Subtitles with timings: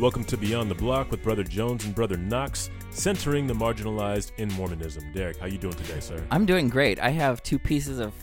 [0.00, 4.48] Welcome to Beyond the Block with Brother Jones and Brother Knox, centering the marginalized in
[4.54, 5.12] Mormonism.
[5.12, 6.24] Derek, how you doing today, sir?
[6.30, 6.98] I'm doing great.
[6.98, 8.14] I have two pieces of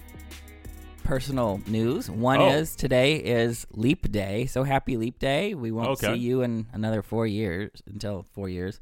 [1.03, 2.09] personal news.
[2.09, 2.49] One Oh.
[2.49, 5.53] is today is Leap Day, so happy Leap Day.
[5.53, 6.13] We won't Okay.
[6.15, 8.79] see you in another four years until four years.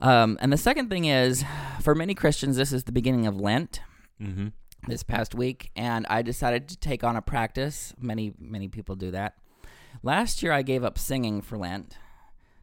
[0.00, 1.44] Um, and the second thing is,
[1.82, 3.80] for many Christians, this is the beginning of Lent.
[4.22, 4.48] Mm-hmm.
[4.86, 7.94] this past week, and I decided to take on a practice.
[7.98, 9.34] Many, many people do that.
[10.04, 11.96] Last year, I gave up singing for Lent.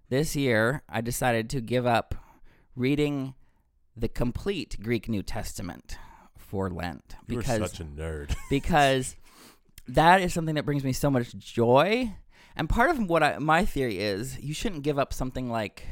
[0.09, 2.13] This year, I decided to give up
[2.75, 3.33] reading
[3.97, 5.97] the complete Greek New Testament
[6.37, 8.35] for Lent because such a nerd.
[8.51, 9.15] because
[9.87, 12.13] that is something that brings me so much joy.
[12.55, 15.87] And part of what I, my theory is, you shouldn't give up something like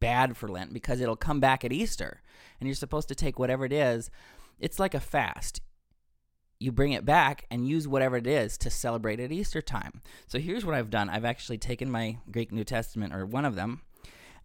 [0.00, 2.22] bad for Lent because it'll come back at Easter,
[2.58, 4.10] and you're supposed to take whatever it is.
[4.58, 5.60] It's like a fast.
[6.62, 10.00] You bring it back and use whatever it is to celebrate at Easter time.
[10.28, 11.10] So here's what I've done.
[11.10, 13.82] I've actually taken my Greek New Testament or one of them,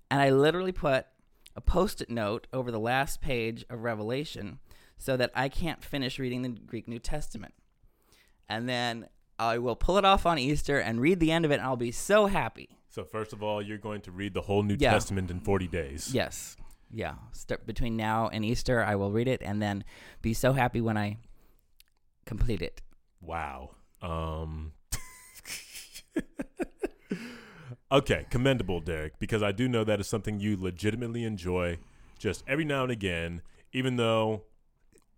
[0.10, 1.06] and I literally put
[1.56, 4.60] a post-it note over the last page of Revelation
[4.98, 7.54] so that I can't finish reading the Greek New Testament.
[8.50, 9.08] And then
[9.40, 11.76] I will pull it off on Easter and read the end of it, and I'll
[11.76, 12.70] be so happy.
[12.90, 14.92] so, first of all, you're going to read the whole New Yeah.
[14.92, 16.12] Testament in 40 days.
[16.14, 16.58] Yes.
[16.90, 17.16] Yeah.
[17.34, 19.84] Start between now and Easter, I will read it and then
[20.22, 21.18] be so happy when I
[22.28, 22.81] complete it.
[23.22, 23.72] Wow.
[24.02, 24.73] Um.
[27.92, 31.80] okay, commendable, Derek, because I do know that is something you legitimately enjoy,
[32.20, 33.42] just every now and again.
[33.73, 34.44] Even though,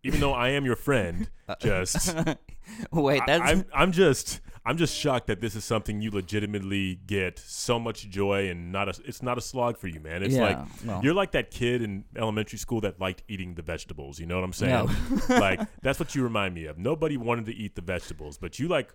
[0.04, 2.16] even though I am your friend, uh, just
[2.92, 7.00] Wait, I, that's I'm I'm just I'm just shocked that this is something you legitimately
[7.08, 10.24] get so much joy and not a it's not a slog for you, man.
[10.24, 10.66] It's yeah.
[10.84, 14.20] like you're like that kid in elementary school that liked eating the vegetables.
[14.20, 14.90] You know what I'm saying?
[15.30, 15.40] no.
[15.40, 16.78] like that's what you remind me of.
[16.78, 18.94] Nobody wanted to eat the vegetables, but you like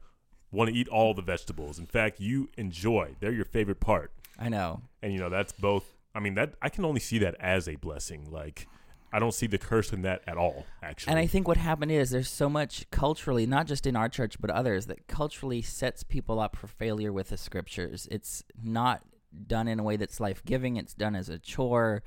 [0.53, 1.79] want to eat all the vegetables.
[1.79, 3.17] In fact, you enjoy.
[3.21, 4.13] They're your favorite part.
[4.39, 4.83] I know.
[5.03, 7.75] And you know, that's both I mean, that I can only see that as a
[7.77, 8.31] blessing.
[8.31, 8.69] Like
[9.15, 11.13] I don't see the curse in that at all, actually.
[11.13, 14.41] And I think what happened is there's so much culturally, not just in our church
[14.41, 18.09] but others, that culturally sets people up for failure with the scriptures.
[18.11, 19.03] It's not
[19.47, 22.03] done in a way that's life giving, it's done as a chore.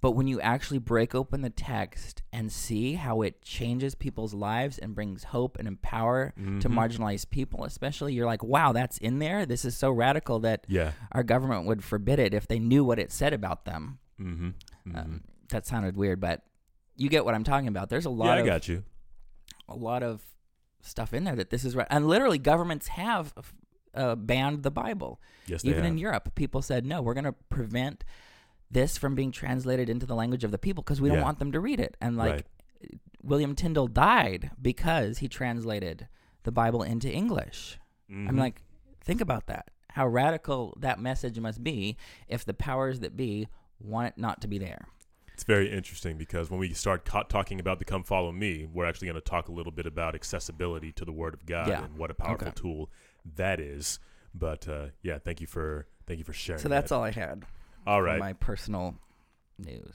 [0.00, 4.76] But when you actually break open the text and see how it changes people's lives
[4.76, 6.62] and brings hope and empower to Mhm.
[6.62, 9.46] marginalized people, especially, you're like, wow, that's in there.
[9.46, 10.92] This is so radical that yeah.
[11.12, 13.98] our government would forbid it if they knew what it said about them.
[14.18, 14.48] Mm-hmm.
[14.48, 14.98] mm-hmm.
[14.98, 16.42] Um, that sounded weird, but
[16.96, 17.88] you get what I'm talking about.
[17.88, 18.84] There's a lot yeah, I of got you.
[19.68, 20.22] a lot of
[20.82, 21.86] stuff in there that this is right.
[21.90, 23.32] And literally, governments have
[23.94, 25.20] uh, banned the Bible.
[25.46, 25.98] Yes, Even in.
[25.98, 28.04] Europe, people said, no, we're going to prevent
[28.70, 31.52] this from being translated into the language of the people because we don't want them
[31.52, 31.96] to read it.
[32.00, 32.46] And like Right.
[33.22, 36.08] William Tyndale died because he translated
[36.44, 37.78] the Bible into English.
[38.08, 38.38] I'm Mhm.
[38.38, 38.62] like,
[39.02, 39.70] think about that.
[39.90, 41.96] How radical that message must be
[42.28, 43.48] if the powers that be
[43.80, 44.86] want it not to be there.
[45.40, 49.06] It's very interesting because when we start talking about the Come Follow Me, we're actually
[49.08, 51.82] going to talk a little bit about accessibility to the Word of God Yeah.
[51.82, 52.54] and what a powerful Okay.
[52.54, 52.90] tool
[53.36, 53.98] that is.
[54.34, 56.60] But uh, yeah, thank you for thank you for sharing.
[56.60, 56.94] So that's that.
[56.94, 57.46] all I had.
[57.86, 58.18] All right.
[58.18, 58.96] My personal
[59.58, 59.94] news.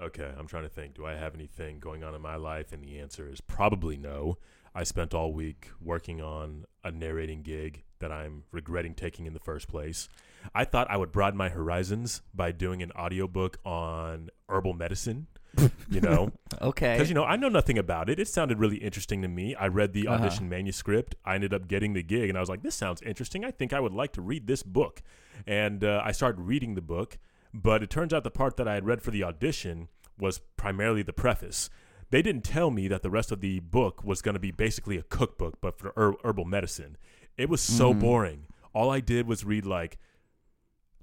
[0.00, 0.94] Okay, I'm trying to think.
[0.94, 2.72] Do I have anything going on in my life?
[2.72, 4.38] And the answer is probably no.
[4.72, 9.40] I spent all week working on a narrating gig that I'm regretting taking in the
[9.40, 10.08] first place.
[10.54, 15.26] I thought I would broaden my horizons by doing an audiobook on herbal medicine.
[15.88, 16.94] You know, Okay.
[16.94, 18.18] because you know I know nothing about it.
[18.18, 19.54] It sounded really interesting to me.
[19.54, 20.22] I read the Uh-huh.
[20.24, 21.14] audition manuscript.
[21.24, 23.44] I ended up getting the gig, and I was like, "This sounds interesting.
[23.44, 25.00] I think I would like to read this book."
[25.46, 27.18] And uh, I started reading the book,
[27.54, 31.02] but it turns out the part that I had read for the audition was primarily
[31.02, 31.70] the preface.
[32.10, 34.98] They didn't tell me that the rest of the book was going to be basically
[34.98, 36.96] a cookbook, but for her- herbal medicine.
[37.38, 38.00] It was so Mhm.
[38.00, 38.46] boring.
[38.74, 39.96] All I did was read like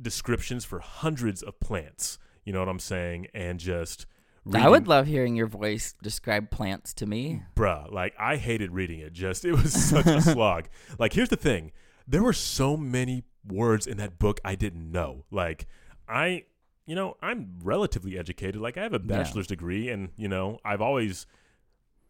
[0.02, 2.18] descriptions for hundreds of plants.
[2.46, 3.28] You know what I'm saying?
[3.34, 4.06] And just
[4.54, 7.44] I would love hearing your voice describe plants to me.
[7.56, 10.68] bruh like i hated reading it just it was such a slog
[11.00, 11.72] like here's the thing
[12.06, 15.66] there were so many words in that book i didn't know like
[16.10, 16.44] i
[16.86, 19.18] you know i'm relatively educated like i have a Yeah.
[19.18, 21.26] bachelor's degree and you know i've always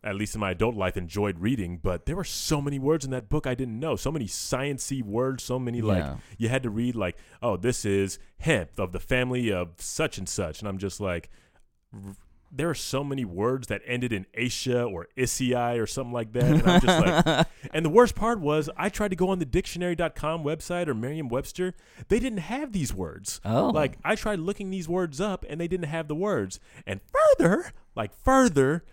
[0.04, 3.12] at least in my adult life enjoyed reading but there were so many words in
[3.12, 6.16] that book i didn't know so many sciency words so many like Yeah.
[6.38, 10.28] you had to read like oh this is hemp of the family of such and
[10.28, 11.30] such and i'm just like
[12.56, 16.44] there are so many words that ended in Asia or Isii or something like that.
[16.44, 19.46] And I'm just like, and the worst part was I tried to go on the
[19.46, 21.74] dictionary.com website or Merriam Webster.
[22.10, 23.42] They didn't have these words.
[23.44, 26.60] oh, Like I tried looking these words up and they didn't have the words.
[26.86, 28.84] And further, like further,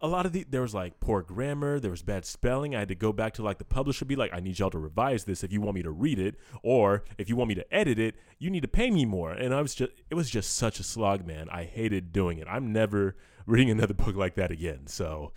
[0.00, 2.74] a lot of the there was like poor grammar, there was bad spelling.
[2.74, 4.78] I had to go back to like the publisher, be like, I need y'all to
[4.78, 7.74] revise this if you want me to read it, or if you want me to
[7.74, 9.32] edit it, you need to pay me more.
[9.32, 11.48] And I was just, it was just such a slog, man.
[11.50, 12.46] I hated doing it.
[12.48, 13.16] I'm never
[13.46, 14.86] reading another book like that again.
[14.86, 15.32] So,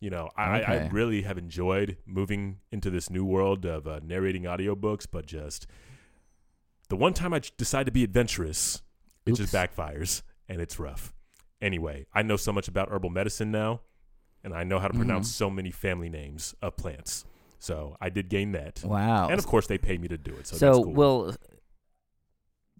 [0.00, 4.44] you know, I, I really have enjoyed moving into this new world of uh, narrating
[4.44, 5.66] audiobooks, but just
[6.88, 8.80] the one time I decide to be adventurous,
[9.26, 11.12] it just backfires and it's rough.
[11.60, 13.80] Anyway, I know so much about herbal medicine now,
[14.50, 15.32] and I know how to pronounce Mhm.
[15.34, 17.24] so many family names of plants.
[17.58, 18.82] So I did gain that.
[18.84, 19.28] Wow.
[19.28, 20.46] And of course, they pay me to do it.
[20.46, 20.92] So, so that's cool.
[20.94, 21.34] will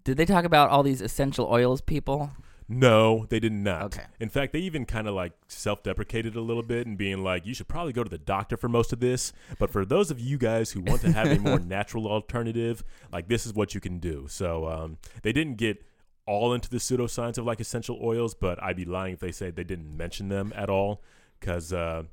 [0.03, 2.31] did they talk about all these essential oils people?
[2.71, 3.85] no, they did not.
[3.97, 4.05] Okay.
[4.19, 7.45] In fact, they even kind of like self deprecated a little bit and being like,
[7.45, 9.33] you should probably go to the doctor for most of this.
[9.57, 13.27] But for those of you guys who want to have a more natural alternative, like
[13.27, 14.27] this is what you can do.
[14.29, 15.83] So um, they didn't get
[16.27, 19.49] all into the pseudoscience of like essential oils, but I'd be lying if they say
[19.49, 21.01] they didn't mention them at all.
[21.39, 22.03] Because uh,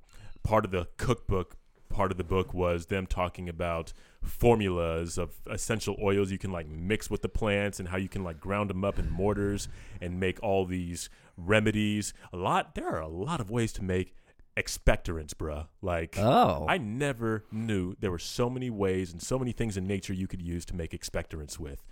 [0.42, 1.56] part of the cookbook,
[1.88, 3.92] part of the book was them talking about
[4.22, 8.24] formulas of essential oils you can like mix with the plants and how you can
[8.24, 9.68] like ground them up in mortars
[10.00, 12.12] and make all these remedies.
[12.32, 14.14] A lot there are a lot of ways to make
[14.56, 15.66] expectorants, bruh.
[15.82, 16.66] Like Oh.
[16.68, 20.26] I never knew there were so many ways and so many things in nature you
[20.26, 21.84] could use to make expectorants with.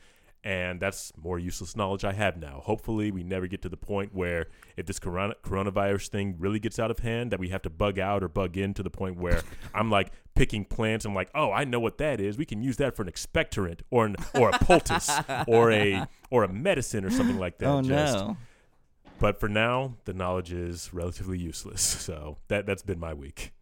[0.47, 2.61] And that's more useless knowledge I have now.
[2.65, 6.79] Hopefully, we never get to the point where if this corona- coronavirus thing really gets
[6.79, 9.17] out of hand, that we have to bug out or bug in to the point
[9.17, 9.41] where
[9.75, 11.07] I'm like picking plants.
[11.07, 12.37] I'm like, oh, I know what that is.
[12.37, 15.11] We can use that for an expectorant or an or a poultice
[15.49, 17.69] or a or a medicine or something like that.
[17.69, 18.37] oh Just- no.
[19.21, 21.81] But for now, the knowledge is relatively useless.
[22.05, 23.54] So that that's been my week.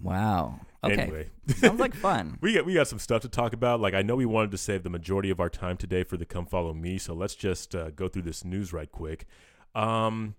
[0.00, 0.60] Wow.
[0.84, 1.02] Okay.
[1.02, 2.38] Anyway, Sounds like fun.
[2.40, 3.80] we got we got some stuff to talk about.
[3.80, 6.24] Like I know we wanted to save the majority of our time today for the
[6.24, 9.26] come follow me, so let's just uh, go through this news right quick.
[9.74, 10.36] Um,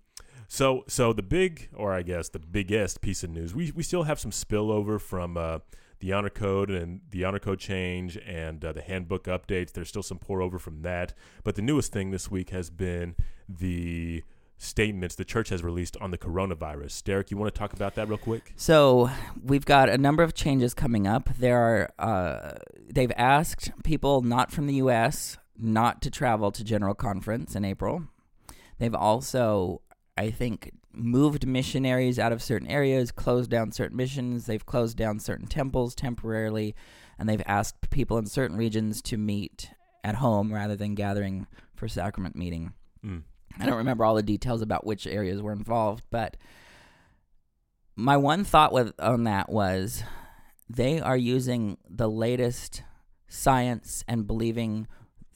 [0.48, 4.04] so so the big, or I guess the biggest piece of news, we we still
[4.04, 5.58] have some spillover from uh,
[6.00, 9.72] the honor code and the honor code change and uh, the handbook updates.
[9.72, 11.12] There's still some pour over from that,
[11.44, 13.14] but the newest thing this week has been
[13.46, 14.24] the
[14.62, 17.02] statements the church has released on the coronavirus.
[17.02, 18.52] Derek, you want to talk about that real quick?
[18.56, 19.10] So
[19.42, 21.30] we've got a number of changes coming up.
[21.38, 22.58] There are uh,
[22.92, 25.38] they've asked people not from the U.S.
[25.56, 28.04] not to travel to General Conference in April.
[28.78, 29.80] They've also,
[30.16, 34.44] I think, moved missionaries out of certain areas, closed down certain missions.
[34.44, 36.74] They've closed down certain temples temporarily,
[37.18, 39.70] and they've asked people in certain regions to meet
[40.04, 42.74] at home rather than gathering for sacrament meeting.
[43.04, 43.22] Mm.
[43.58, 46.36] I don't remember all the details about which areas were involved, but
[47.96, 50.02] my one thought with on that was
[50.68, 52.82] they are using the latest
[53.28, 54.86] science and believing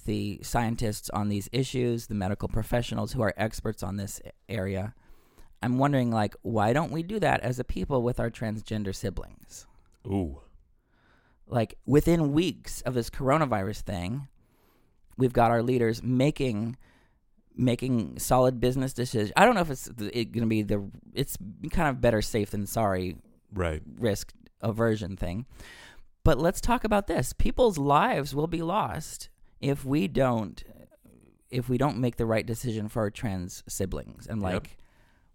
[0.04, 4.94] the scientists on these issues, the medical professionals who are experts on this area.
[5.62, 9.66] I'm wondering like why don't we do that as a people with our transgender siblings?
[10.06, 10.40] Ooh,
[11.46, 14.28] like within weeks of this coronavirus thing,
[15.16, 16.76] we've got our leaders making
[17.56, 19.32] making solid business decisions.
[19.36, 21.36] I don't know if it's going to be the it's
[21.70, 23.16] kind of better safe than sorry
[23.52, 23.82] right.
[23.98, 25.46] risk aversion thing.
[26.24, 27.32] But let's talk about this.
[27.32, 29.28] People's lives will be lost
[29.60, 30.62] if we don't
[31.50, 34.26] if we don't make the right decision for our trans siblings.
[34.26, 34.52] And Yep.
[34.52, 34.78] like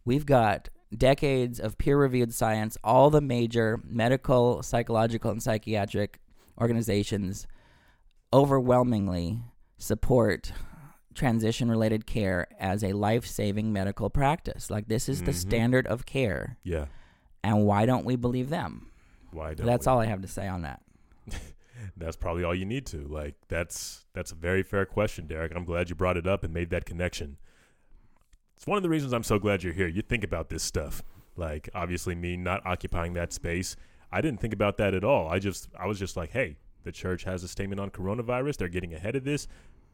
[0.03, 6.19] we've got decades of peer-reviewed science, all the major medical, psychological and psychiatric
[6.59, 7.47] organizations
[8.33, 9.39] overwhelmingly
[9.77, 10.51] support
[11.15, 14.69] transition related care as a life-saving medical practice.
[14.69, 15.35] Like this is the Mhm.
[15.35, 16.57] standard of care.
[16.63, 16.85] Yeah.
[17.43, 18.91] And why don't we believe them?
[19.31, 19.91] Why don't That's we?
[19.91, 20.81] all I have to say on that.
[21.97, 22.99] That's probably all you need to.
[23.07, 25.53] Like that's that's a very fair question, Derek.
[25.55, 27.37] I'm glad you brought it up and made that connection.
[28.55, 29.87] It's one of the reasons I'm so glad you're here.
[29.87, 31.01] You think about this stuff.
[31.35, 33.75] Like obviously me not occupying that space,
[34.11, 35.27] I didn't think about that at all.
[35.29, 38.57] I just I was just like, "Hey, the church has a statement on coronavirus.
[38.57, 39.47] They're getting ahead of this.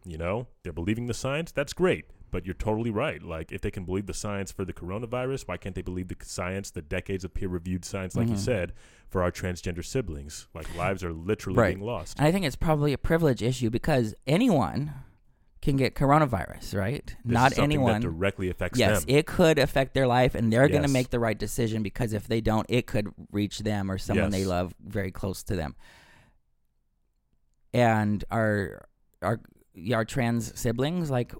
[0.06, 1.52] You know, they're believing the science.
[1.52, 3.22] That's great." But you're totally right.
[3.24, 6.18] Like if they can believe the science for the coronavirus, why can't they believe the
[6.22, 8.40] science, the decades of peer-reviewed science like you Mhm.
[8.40, 8.74] said,
[9.08, 10.48] for our transgender siblings?
[10.54, 11.76] Like lives are literally Right.
[11.76, 12.18] being lost.
[12.18, 14.92] And I think it's probably a privilege issue because anyone
[15.62, 17.06] can get coronavirus, right?
[17.24, 18.02] This Not anyone.
[18.02, 19.16] that directly affects yes, them.
[19.16, 22.28] it could affect their life, and they're going to make the right decision because if
[22.28, 25.76] they don't, it could reach them or someone they love very close to them.
[27.74, 28.88] And our
[29.22, 29.40] our
[29.94, 31.34] our trans siblings, like,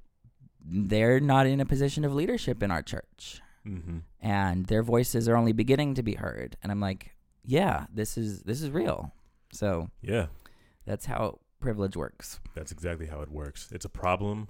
[0.68, 3.42] they're not in a position of leadership in our church.
[3.64, 7.12] hmm and their voices are only beginning to be heard and i'm like
[7.44, 9.12] yeah this is this is real
[9.52, 10.28] so Yeah,
[10.86, 13.70] that's how privilege works that's exactly how it works.
[13.72, 14.48] It's a problem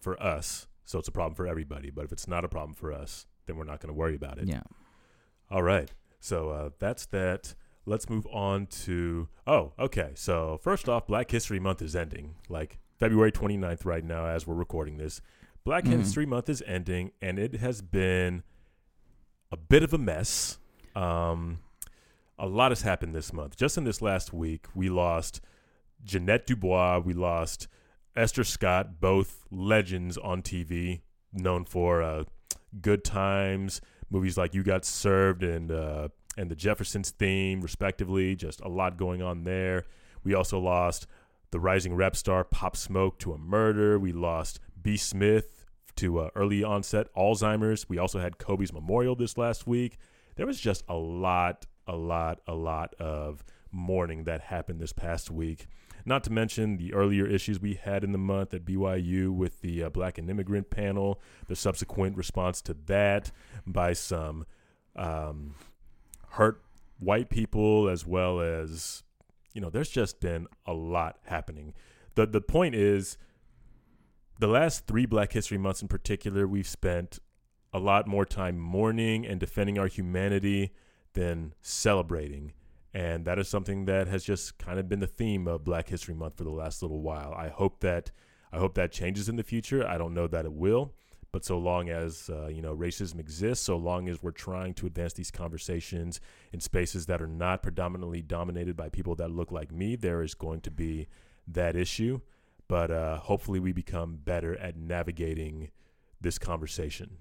[0.00, 1.90] for us, so it's a problem for everybody.
[1.90, 4.38] But if it's not a problem for us, then we're not going to worry about
[4.38, 4.46] it.
[4.48, 4.62] yeah
[5.50, 5.90] All right.
[6.20, 7.54] So uh, that's that.
[7.84, 9.28] Let's move on to.
[9.46, 10.12] Oh, okay.
[10.14, 12.34] So, first off, Black History Month is ending.
[12.48, 15.20] Like February 29th, right now, as we're recording this.
[15.64, 15.98] Black Mhm.
[15.98, 18.42] History Month is ending, and it has been
[19.50, 20.58] a bit of a mess.
[20.94, 21.58] Um,
[22.38, 23.56] a lot has happened this month.
[23.56, 25.40] Just in this last week, we lost
[26.04, 26.98] Ja'Net DuBois.
[27.04, 27.68] We lost
[28.14, 32.24] Esther Scott, both legends on TV, known for uh,
[32.80, 38.36] Good Times, movies like You Got Served and uh, and the Jeffersons theme, respectively.
[38.36, 39.84] Just a lot going on there.
[40.22, 41.06] We also lost
[41.50, 43.98] the rising rap star Pop Smoke to a murder.
[43.98, 44.96] We lost B.
[44.96, 45.64] Smith
[45.96, 47.88] to uh, early onset Alzheimer's.
[47.88, 49.98] We also had Kobe's memorial this last week.
[50.36, 55.30] There was just a lot, a lot, a lot of mourning that happened this past
[55.30, 55.66] week.
[56.04, 59.84] Not to mention the earlier issues we had in the month at BYU with the
[59.84, 63.32] uh, Black and Immigrant panel, the subsequent response to that
[63.66, 64.46] by some
[64.94, 65.56] um,
[66.30, 66.62] hurt
[67.00, 69.02] white people, as well as,
[69.56, 71.72] you know, there's just been a lot happening.
[72.14, 73.16] The, the point is,
[74.38, 77.20] the last three Black History Months in particular, we've spent
[77.72, 80.74] a lot more time mourning and defending our humanity
[81.14, 82.52] than celebrating.
[82.92, 86.14] And that is something that has just kind of been the theme of Black History
[86.14, 87.32] Month for the last little while.
[87.32, 88.12] I hope that
[88.52, 89.86] I hope that changes in the future.
[89.86, 90.92] I don't know that it will,
[91.36, 94.86] but so long as uh, you know racism exists, so long as we're trying to
[94.86, 96.18] advance these conversations
[96.50, 100.32] in spaces that are not predominantly dominated by people that look like me, there is
[100.32, 101.08] going to be
[101.46, 102.22] that issue.
[102.68, 105.72] But uh, hopefully, we become better at navigating
[106.22, 107.18] this conversation.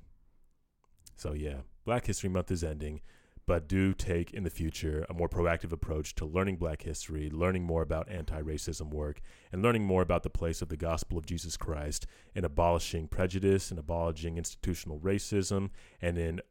[1.18, 3.02] So yeah, Black History Month is ending,
[3.48, 7.64] but do take in the future a more proactive approach to learning Black history, learning
[7.64, 9.22] more about anti-racism work,
[9.52, 13.70] and learning more about the place of the gospel of Jesus Christ in abolishing prejudice
[13.70, 15.70] and abolishing institutional racism,
[16.02, 16.42] and in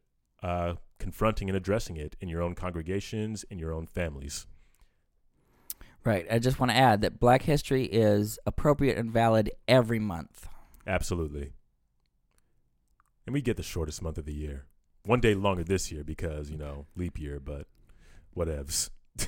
[0.41, 4.47] uh, confronting and addressing it in your own congregations, in your own families.
[6.05, 6.27] Right.
[6.29, 10.47] I just want to add that Black History is appropriate and valid every month.
[10.85, 11.53] Absolutely.
[13.25, 14.65] And we get the shortest month of the year.
[15.05, 17.67] One day longer this year because, you know, leap year, but
[18.35, 18.89] whatevs.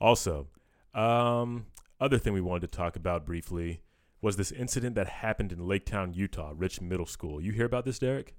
[0.00, 0.48] also,
[0.94, 1.66] um,
[2.00, 3.82] other thing we wanted to talk about briefly
[4.20, 7.40] was this incident that happened in Laketown, Utah, Rich Middle School.
[7.40, 8.34] You hear about this, Derek?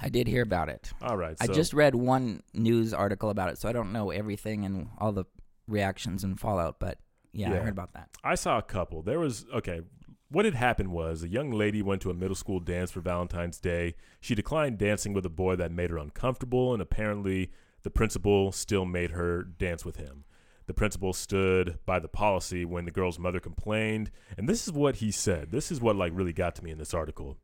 [0.00, 0.92] I did hear about it.
[1.02, 1.36] All right.
[1.40, 5.12] I just read one news article about it, so I don't know everything and all
[5.12, 5.24] the
[5.68, 6.98] reactions and fallout, but
[7.32, 8.08] yeah, I heard about that.
[8.22, 9.02] I saw a couple.
[9.02, 9.82] There was okay.
[10.30, 13.60] What had happened was a young lady went to a middle school dance for Valentine's
[13.60, 13.94] Day.
[14.20, 17.52] She declined dancing with a boy that made her uncomfortable, and apparently
[17.82, 20.24] the principal still made her dance with him.
[20.66, 24.96] The principal stood by the policy when the girl's mother complained, and this is what
[24.96, 25.52] he said.
[25.52, 27.36] This is what like really got to me in this article.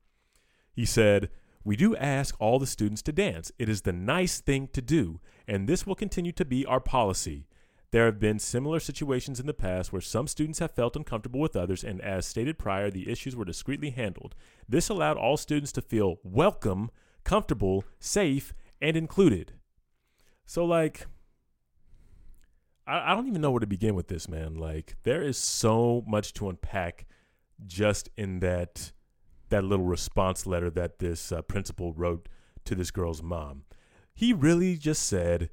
[0.72, 1.28] He said,
[1.62, 3.52] "We do ask all the students to dance.
[3.58, 7.46] It is the nice thing to do, and this will continue to be our policy.
[7.92, 11.56] There have been similar situations in the past where some students have felt uncomfortable with
[11.56, 14.36] others, and as stated prior, the issues were discreetly handled.
[14.68, 16.90] This allowed all students to feel welcome,
[17.24, 19.54] comfortable, safe, and included.
[20.46, 21.06] So, like,
[22.86, 24.54] I, I don't even know where to begin with this, man.
[24.54, 27.06] Like, there is so much to unpack
[27.66, 28.92] just in that
[29.48, 32.28] that little response letter that this uh, principal wrote
[32.64, 33.64] to this girl's mom.
[34.14, 35.50] He really just said,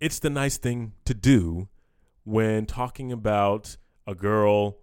[0.00, 1.68] it's the nice thing to do
[2.24, 3.76] when talking about
[4.06, 4.78] a girl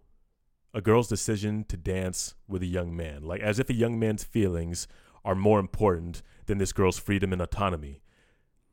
[0.74, 4.24] a girl's decision to dance with a young man like as if a young man's
[4.24, 4.88] feelings
[5.25, 8.01] are more important than this girl's freedom and autonomy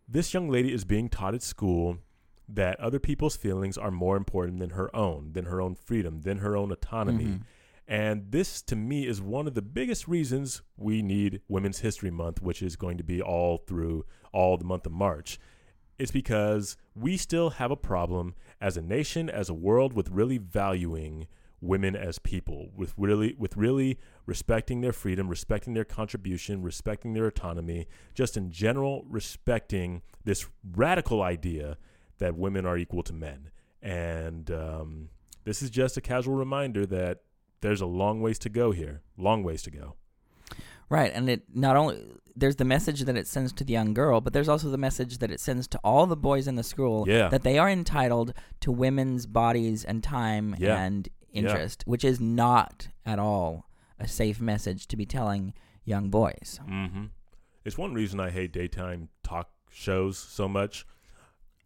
[0.08, 1.98] this young lady is being taught at school
[2.46, 6.38] that other people's feelings are more important than her own than her own freedom than
[6.38, 7.42] her own autonomy Mhm.
[7.86, 12.40] and this, to me, is one of the biggest reasons we need Women's History Month,
[12.40, 15.38] which is going to be all through all the month of March.
[15.98, 20.38] It's because we still have a problem as a nation, as a world, with really
[20.38, 21.26] valuing
[21.60, 27.26] women as people, with really, with really respecting their freedom, respecting their contribution, respecting their
[27.26, 31.78] autonomy, just in general, respecting this radical idea
[32.18, 33.50] that women are equal to men.
[33.80, 35.08] And um,
[35.44, 37.20] this is just a casual reminder that
[37.60, 39.02] there's a long ways to go here.
[39.16, 39.94] Long ways to go.
[40.94, 41.98] Right, and it not only
[42.36, 45.18] there's the message that it sends to the young girl, but there's also the message
[45.18, 47.28] that it sends to all the boys in the school Yeah.
[47.28, 50.76] that they are entitled to women's bodies and time Yeah.
[50.82, 51.40] and Yeah.
[51.42, 53.66] interest, which is not at all
[54.00, 56.58] a safe message to be telling young boys.
[56.68, 57.04] Mm-hmm.
[57.64, 60.86] It's one reason I hate daytime talk shows so much.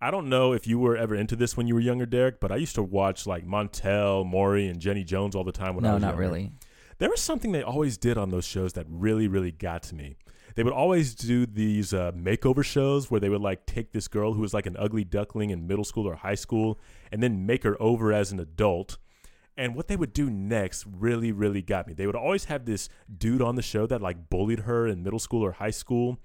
[0.01, 2.53] I don't know if you were ever into this when you were younger, Derek, but
[2.53, 5.89] I used to watch like Montel, Maury, and Jenny Jones all the time when I
[5.89, 6.21] no, was not younger.
[6.21, 6.53] really.
[6.99, 10.17] There was something they always did on those shows that really, really got to me.
[10.57, 14.33] they would always do these uh, makeover shows where they would like take this girl
[14.33, 16.81] who was like an ugly duckling in middle school or high school
[17.13, 18.99] and then make her over as an adult.
[19.57, 21.95] And what they would do next really, really got me.
[21.95, 25.19] They would always have this dude on the show that like bullied her in middle
[25.21, 26.19] school or high school.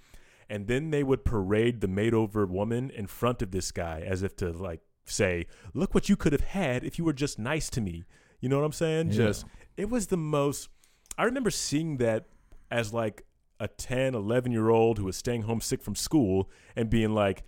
[0.49, 4.23] And then they would parade the made over woman in front of this guy as
[4.23, 7.69] if to like say, look what you could have had if you were just nice
[7.71, 8.05] to me.
[8.39, 9.11] You know what I'm saying?
[9.11, 9.27] Yeah.
[9.27, 9.45] Just,
[9.77, 10.69] it was the most,
[11.17, 12.25] I remember seeing that
[12.71, 13.25] as like
[13.59, 17.43] a 10, 11 year old who was staying home sick from school and being like,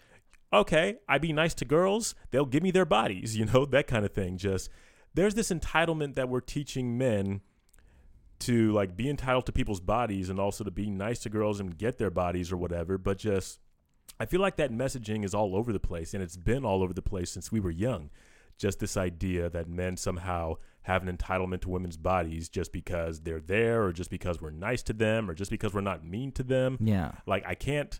[0.53, 4.05] okay, I be nice to girls, they'll give me their bodies, you know, that kind
[4.05, 4.37] of thing.
[4.37, 4.69] Just
[5.13, 7.41] there's this entitlement that we're teaching men
[8.37, 11.77] to like be entitled to people's bodies and also to be nice to girls and
[11.77, 13.59] get their bodies or whatever, but just
[14.19, 16.93] I feel like that messaging is all over the place and it's been all over
[16.93, 18.09] the place since we were young.
[18.57, 23.41] Just this idea that men somehow have an entitlement to women's bodies just because they're
[23.41, 26.43] there or just because we're nice to them or just because we're not mean to
[26.43, 27.13] them Yeah.
[27.25, 27.99] like I can't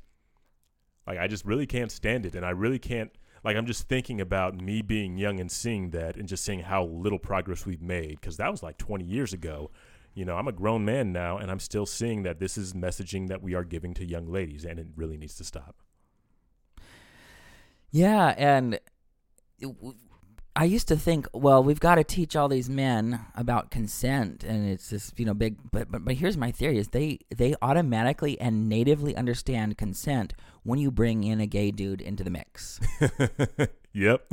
[1.07, 3.09] like I just really can't stand it and I really can't
[3.43, 6.85] like I'm just thinking about me being young and seeing that and just seeing how
[6.85, 9.71] little progress we've made cuz that was like 20 years ago.
[10.13, 13.27] You know, I'm a grown man now and I'm still seeing that this is messaging
[13.29, 15.81] that we are giving to young ladies and it really needs to stop.
[17.91, 18.79] Yeah, and
[20.57, 24.69] I used to think, well, we've got to teach all these men about consent, and
[24.69, 25.57] it's this, you know, big.
[25.69, 30.33] But but, but here's my theory: is they they automatically and natively understand consent
[30.63, 32.79] when you bring in a gay dude into the mix.
[33.93, 34.31] yep.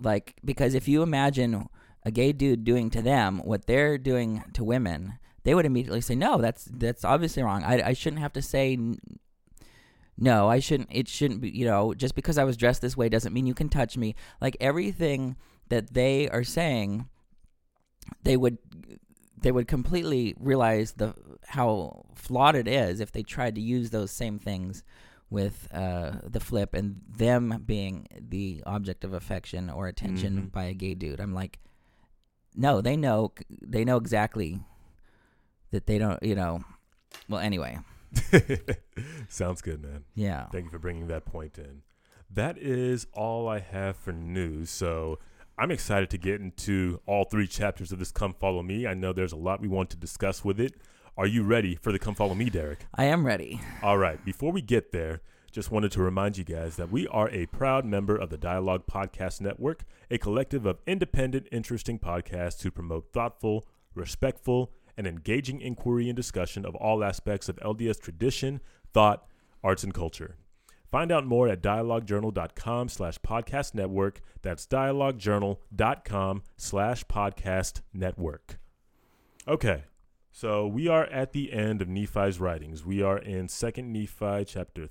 [0.00, 1.68] like because if you imagine
[2.04, 5.14] a gay dude doing to them what they're doing to women,
[5.44, 7.62] they would immediately say, no, that's that's obviously wrong.
[7.62, 8.76] I I shouldn't have to say.
[10.18, 10.88] No, I shouldn't.
[10.90, 11.50] It shouldn't be.
[11.50, 14.16] You know, just because I was dressed this way doesn't mean you can touch me.
[14.40, 15.36] Like everything
[15.72, 17.08] that they are saying,
[18.22, 18.58] they would
[19.40, 21.14] they would completely realize the
[21.48, 24.84] how flawed it is if they tried to use those same things
[25.30, 30.52] with uh, the flip and them being the object of affection or attention Mhm.
[30.52, 31.20] by a gay dude.
[31.20, 31.58] I'm like,
[32.54, 33.32] no, they know
[33.62, 34.60] they know exactly
[35.70, 36.22] that they don't.
[36.22, 36.60] You know,
[37.30, 37.78] well, anyway,
[39.28, 40.04] Sounds good, man.
[40.14, 40.46] yeah.
[40.52, 41.82] Thank you for bringing that point in.
[42.30, 44.70] That is all I have for news.
[44.70, 45.18] So
[45.58, 48.86] I'm excited to get into all three chapters of this Come Follow Me.
[48.86, 50.74] I know there's a lot we want to discuss with it.
[51.16, 52.86] Are you ready for the Come Follow Me, Derek?
[52.94, 53.60] I am ready.
[53.82, 54.24] All right.
[54.24, 57.84] Before we get there, just wanted to remind you guys that we are a proud
[57.84, 63.66] member of the Dialogue Podcast Network, a collective of independent, interesting podcasts who promote thoughtful,
[63.94, 68.60] respectful, and engaging inquiry and discussion of all aspects of LDS tradition,
[68.94, 69.26] thought,
[69.62, 70.36] arts, and culture.
[70.92, 74.20] Find out more at dialoguejournal.com slash podcast network.
[74.42, 78.58] That's dialoguejournal.com slash podcast network.
[79.48, 79.84] Okay,
[80.30, 82.84] so we are at the end of Nephi's writings.
[82.84, 84.90] We are in Second Nephi chapter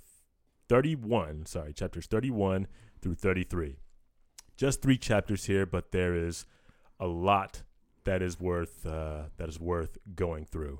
[0.70, 2.66] 31, sorry, chapters 31
[3.00, 3.78] through 33.
[4.58, 6.48] Just three chapters here, but there is
[7.00, 7.62] a lot
[8.06, 10.80] that is worth uh, that is worth going through.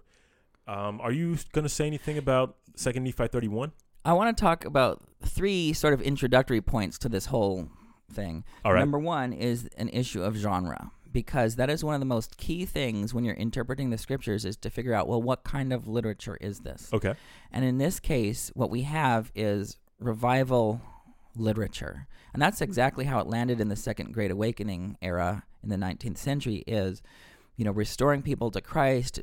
[0.68, 3.72] Um, are you going to say anything about Second Nephi 31?
[4.04, 7.70] I want to talk about three sort of introductory points to this whole
[8.12, 8.44] thing.
[8.66, 8.80] All right.
[8.80, 12.66] Number one is an issue of genre because that is one of the most key
[12.66, 16.38] things when you're interpreting the scriptures is to figure out well what kind of literature
[16.40, 17.14] is this Okay.
[17.52, 20.80] and in this case what we have is revival
[21.36, 25.76] literature and that's exactly how it landed in the second great awakening era in the
[25.76, 27.02] 19th century is
[27.58, 29.20] you know restoring people to christ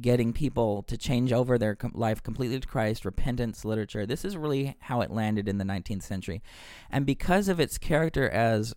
[0.00, 4.06] getting people to change over their life completely to christ repentance literature.
[4.06, 6.42] This is really how it landed in the 19th century.
[6.90, 8.74] And because of its character as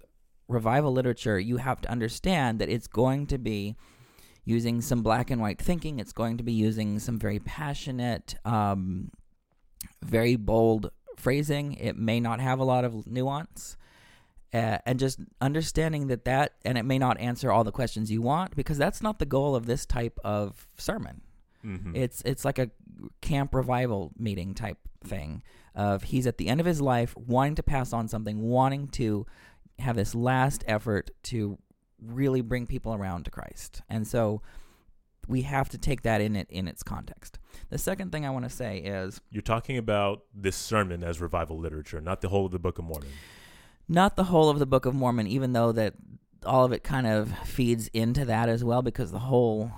[0.47, 3.75] revival literature you have to understand that it's going to be
[4.47, 5.99] using some black and white thinking.
[5.99, 9.11] It's going to be using some very passionate um,
[10.03, 11.73] very bold phrasing.
[11.73, 13.76] It may not have a lot of nuance
[14.53, 18.21] uh, and just understanding that that and it may not answer all the questions you
[18.21, 21.21] want because that's not the goal of this type of sermon
[21.65, 21.95] Mm-hmm.
[21.95, 22.69] it's it's like a
[23.19, 25.41] camp revival meeting type thing
[25.75, 29.25] of he's at the end of his life wanting to pass on something wanting to
[29.79, 31.57] have this last effort to
[31.99, 34.41] really bring people around to Christ and so
[35.27, 38.45] we have to take that in it in its context the second thing i want
[38.45, 42.51] to say is You're talking about this sermon as revival literature, not the whole of
[42.51, 43.09] the Book of Mormon.
[43.87, 45.93] Not the whole of the book of mormon even though that
[46.45, 49.71] all of it kind of feeds into that as well because the whole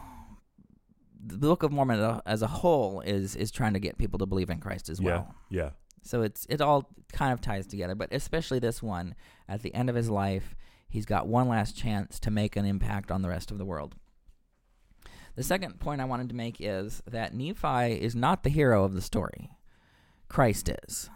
[1.26, 4.50] the book of mormon as a whole is is trying to get people to believe
[4.50, 5.62] in christ as well Yeah.
[5.64, 5.70] Yeah.
[6.04, 9.16] so it's it all kind of ties together but especially this one
[9.48, 10.56] at the end of his life
[10.90, 13.96] he's got one last chance to make an impact on the rest of the world
[15.36, 18.94] The second point I wanted to make is that Nephi is not the hero of
[18.94, 19.52] the story.
[20.28, 21.10] Christ is.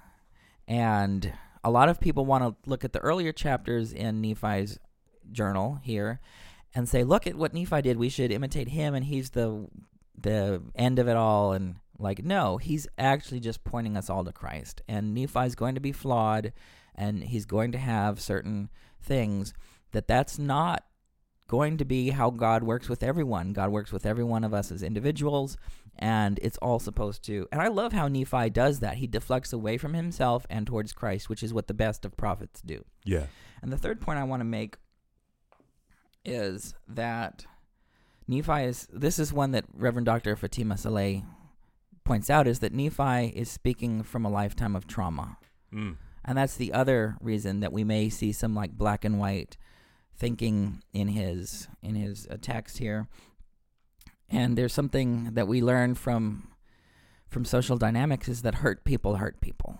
[0.67, 4.77] And a lot of people want to look at the earlier chapters in Nephi's
[5.31, 6.19] journal here
[6.75, 7.97] and say, look at what Nephi did.
[7.97, 9.67] We should imitate him, and he's the
[10.17, 11.53] the end of it all.
[11.53, 14.81] And like, no, he's actually just pointing us all to Christ.
[14.87, 16.53] And Nephi's going to be flawed,
[16.95, 18.69] and he's going to have certain
[19.01, 19.53] things
[19.91, 20.85] that that's not
[21.47, 23.53] going to be how God works with everyone.
[23.53, 25.57] God works with every one of us as individuals,
[25.99, 27.47] and it's all supposed to.
[27.51, 28.95] And I love how Nephi does that.
[28.97, 32.61] He deflects away from himself and towards Christ, which is what the best of prophets
[32.61, 32.83] do.
[33.05, 33.27] Yeah.
[33.61, 34.77] And the third point I want to make
[36.25, 37.45] is that
[38.27, 40.35] Nephi is this is one that Reverend Dr.
[40.35, 41.23] Fatimah Salleh
[42.03, 45.37] points out is that Nephi is speaking from a lifetime of trauma.
[45.73, 45.97] Mm.
[46.25, 49.57] And that's the other reason that we may see some like black and white
[50.15, 53.07] thinking in his in his uh, text here.
[54.29, 56.47] And there's something that we learn from
[57.29, 59.79] from social dynamics is that hurt people hurt people.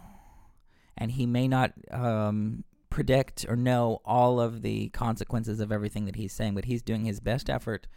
[0.97, 6.15] And he may not um, predict or know all of the consequences of everything that
[6.15, 7.88] he's saying, but he's doing his best effort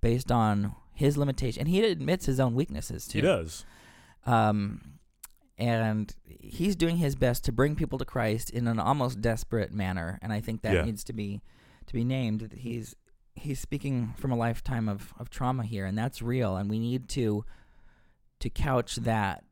[0.00, 1.60] based on his limitation.
[1.62, 3.18] And he admits his own weaknesses too.
[3.18, 3.64] He does.
[4.26, 4.98] Um,
[5.58, 10.18] and he's doing his best to bring people to Christ in an almost desperate manner.
[10.22, 10.82] And I think that Yeah.
[10.84, 11.42] needs to be
[11.86, 12.40] to be named.
[12.40, 12.94] That he's
[13.34, 16.56] he's speaking from a lifetime of, of trauma here, and that's real.
[16.56, 17.44] And we need to
[18.40, 19.44] to couch that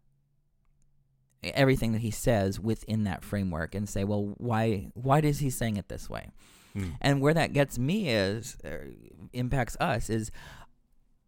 [1.45, 5.77] everything that he says within that framework and say, well, why why is he saying
[5.77, 6.29] it this way?
[6.77, 6.97] Mm.
[7.01, 8.91] And where that gets me is uh,
[9.33, 10.31] impacts us is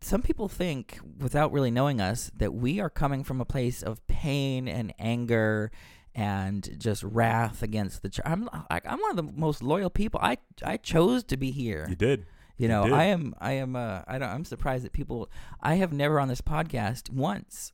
[0.02, 4.06] some people think without really knowing us that we are coming from a place of
[4.06, 5.70] pain and anger
[6.14, 8.24] and just wrath against the church.
[8.26, 10.20] I'm I, I'm one of the most loyal people.
[10.22, 11.86] I I chose to be here.
[11.88, 12.26] You did.
[12.60, 12.94] You know.
[12.94, 15.30] I am I am uh I don't I'm surprised that people
[15.62, 17.72] I have never on this podcast once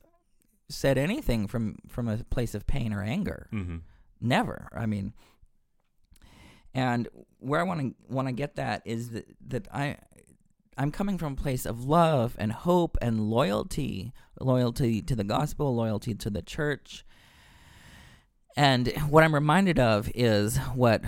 [0.69, 3.49] said anything from from a place of pain or anger.
[3.51, 3.77] Mm-hmm.
[4.21, 4.69] Never.
[4.73, 5.13] I mean,
[6.73, 9.97] and where I want to want to get that is that that I
[10.77, 15.75] I'm coming from a place of love and hope and loyalty, loyalty to the gospel,
[15.75, 17.03] loyalty to the church.
[18.55, 21.03] And what I'm reminded of is what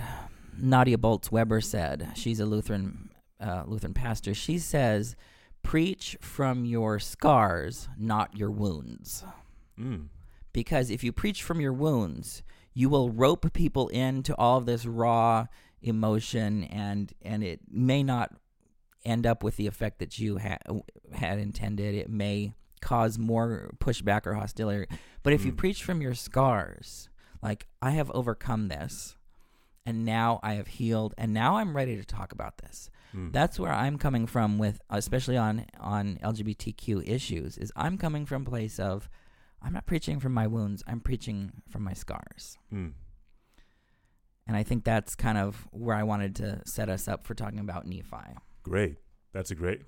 [0.58, 2.12] Nadia Bolz-Weber said.
[2.14, 3.09] She's a Lutheran
[3.40, 4.34] uh, Lutheran pastor.
[4.34, 5.16] She says,
[5.62, 9.24] "Preach from your scars, not your wounds."
[9.78, 10.08] Mm.
[10.52, 12.42] because if you preach from your wounds,
[12.74, 15.46] you will rope people into all of this raw
[15.80, 18.32] emotion, and and it may not
[19.04, 20.58] end up with the effect that you ha-
[21.12, 21.94] had intended.
[21.94, 24.86] It may cause more pushback or hostility.
[25.22, 25.56] But if you Mm.
[25.56, 27.08] preach from your scars,
[27.42, 29.16] like I have overcome this,
[29.86, 32.90] and now I have healed, and now I'm ready to talk about this.
[33.14, 33.32] Mm.
[33.32, 37.58] That's where I'm coming from with, especially on on LGBTQ issues.
[37.58, 39.08] Is I'm coming from a place of,
[39.62, 40.82] I'm not preaching from my wounds.
[40.86, 42.92] I'm preaching from my scars, Mm.
[44.46, 47.58] and I think that's kind of where I wanted to set us up for talking
[47.60, 48.36] about Nephi.
[48.62, 48.96] Great.
[49.32, 49.82] That's a great.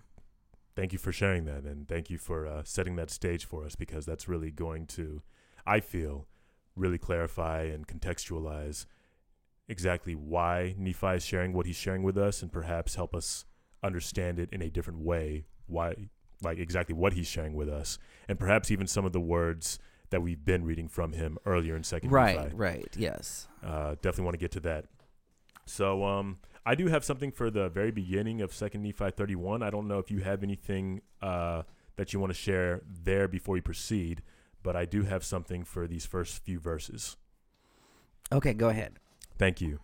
[0.75, 3.75] Thank you for sharing that, and thank you for uh, setting that stage for us
[3.77, 5.23] because that's really going to,
[5.67, 6.27] I feel,
[6.75, 8.87] really clarify and contextualize
[9.69, 13.45] exactly why Nephi is sharing what he's sharing with us, and perhaps help us
[13.83, 15.45] understand it in a different way.
[15.67, 15.95] Why,
[16.43, 17.99] like exactly what he's sharing with us,
[18.29, 19.79] and perhaps even some of the words
[20.11, 22.49] that we've been reading from him earlier in Second Right, Nephi.
[22.49, 23.49] right, right, yes.
[23.65, 24.85] Uh, definitely want to get to that.
[25.65, 29.63] So um, I do have something for the very beginning of Second Nephi 31.
[29.63, 31.63] I don't know if you have anything uh,
[31.97, 34.23] that you want to share there before we proceed,
[34.63, 37.17] but I do have something for these first few verses.
[38.31, 38.99] Okay, go ahead.
[39.39, 39.81] Thank you.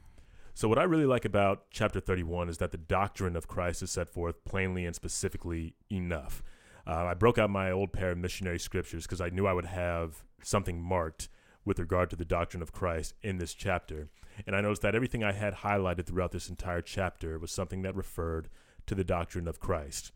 [0.54, 3.90] So, what I really like about chapter 31 is that the doctrine of Christ is
[3.92, 6.42] set forth plainly and specifically enough.
[6.86, 9.66] Uh, I broke out my old pair of missionary scriptures because I knew I would
[9.66, 11.28] have something marked
[11.64, 14.08] with regard to the doctrine of Christ in this chapter.
[14.46, 17.94] And I noticed that everything I had highlighted throughout this entire chapter was something that
[17.94, 18.48] referred
[18.86, 20.12] to the doctrine of Christ.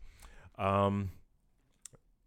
[0.57, 1.11] Um,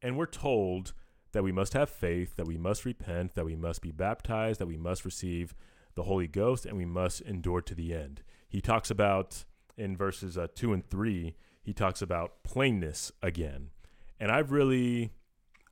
[0.01, 0.93] and we're told
[1.33, 4.67] that we must have faith, that we must repent, that we must be baptized, that
[4.67, 5.55] we must receive
[5.97, 8.23] the Holy Ghost, and we must endure to the end.
[8.49, 9.45] He talks about
[9.77, 13.71] in verses uh, 2 and 3, he talks about plainness again.
[14.19, 15.11] And I've really,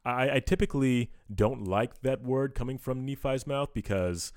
[0.05, 4.33] I, I typically don't like that word coming from Nephi's mouth because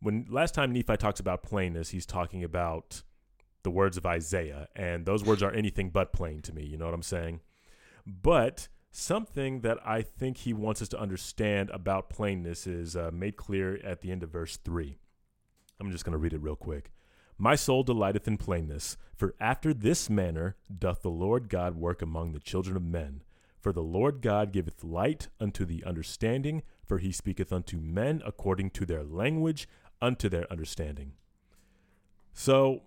[0.00, 3.02] when last time Nephi talks about plainness, he's talking about
[3.62, 6.64] the words of Isaiah, and those words are anything but plain to me.
[6.64, 7.40] You know what I'm saying?
[8.06, 13.36] But something that I think he wants us to understand about plainness is uh, made
[13.36, 14.98] clear at the end of verse 3.
[15.80, 16.90] I'm just going to read it real quick.
[17.38, 22.32] My soul delighteth in plainness, for after this manner doth the Lord God work among
[22.32, 23.22] the children of men.
[23.60, 28.70] For the Lord God giveth light unto the understanding, for he speaketh unto men according
[28.70, 29.68] to their language,
[30.02, 31.12] unto their understanding.
[32.32, 32.82] So,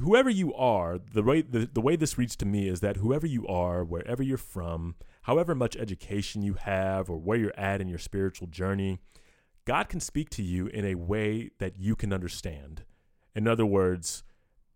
[0.00, 3.26] whoever you are, the way the, the way this reads to me is that whoever
[3.26, 4.94] you are, wherever you're from,
[5.28, 8.98] however much education you have, or where you're at in your spiritual journey,
[9.66, 12.84] God can speak to you in a way that you can understand.
[13.34, 14.24] In other words,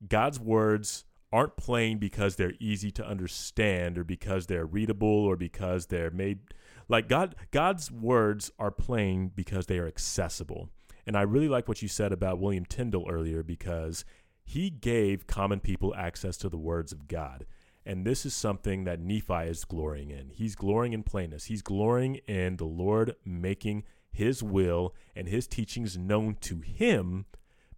[0.06, 5.86] God's words aren't plain because they're easy to understand or because they're readable or because
[5.86, 6.40] they're made
[6.86, 10.68] like God God's words are plain because they are accessible.
[11.06, 14.04] And I really like what you said about William Tyndale earlier because
[14.44, 17.46] he gave common people access to the words of God.
[17.84, 20.30] And this is something that Nephi is glorying in.
[20.30, 21.46] He's glorying in plainness.
[21.46, 27.26] He's glorying in the Lord making his will and his teachings known to him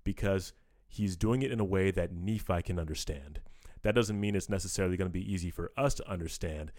[0.03, 0.53] because
[0.89, 3.41] he's doing it in a way that Nephi can understand.
[3.83, 6.73] That doesn't mean it's necessarily going to be easy for us to understand,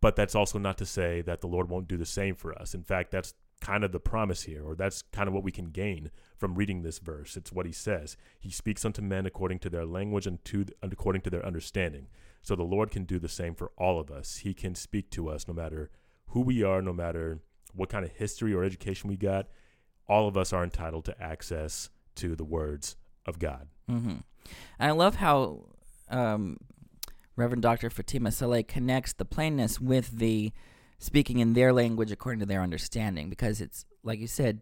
[0.00, 2.74] but that's also not to say that the Lord won't do the same for us.
[2.74, 5.70] In fact, that's kind of the promise here, or that's kind of what we can
[5.70, 7.36] gain from reading this verse.
[7.36, 8.16] It's what he says.
[8.38, 12.08] He speaks unto men according to their language and to according to their understanding.
[12.46, 14.36] So the Lord can do the same for all of us.
[14.36, 15.90] He can speak to us no matter
[16.26, 17.40] who we are, no matter
[17.74, 19.48] what kind of history or education we got.
[20.08, 22.94] All of us are entitled to access to the words
[23.26, 23.66] of God.
[23.90, 24.18] Mm-hmm.
[24.78, 25.64] And I love how
[26.08, 26.58] um,
[27.34, 27.90] Reverend Dr.
[27.90, 30.52] Fatimah Salleh connects the plainness with the
[31.00, 34.60] speaking in their language according to their understanding, because it's, like you said,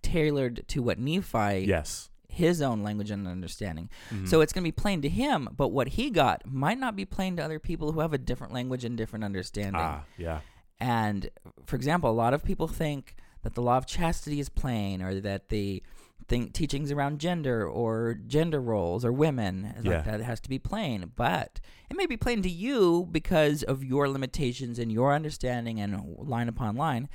[0.00, 2.08] tailored to what Nephi, Yes.
[2.36, 3.88] His own language and understanding.
[4.10, 4.28] Mhm.
[4.28, 7.04] So it's going to be plain to him, but what he got might not be
[7.04, 9.80] plain to other people who have a different language and different understanding.
[9.82, 10.40] ah, yeah.
[10.78, 11.30] And
[11.64, 15.20] for example, a lot of people think that the law of chastity is plain, or
[15.20, 15.82] that the
[16.28, 19.96] think teachings around gender or gender roles or women is Yeah.
[19.96, 21.12] like that has to be plain.
[21.14, 26.16] But it may be plain to you because of your limitations and your understanding and
[26.18, 27.08] line upon line.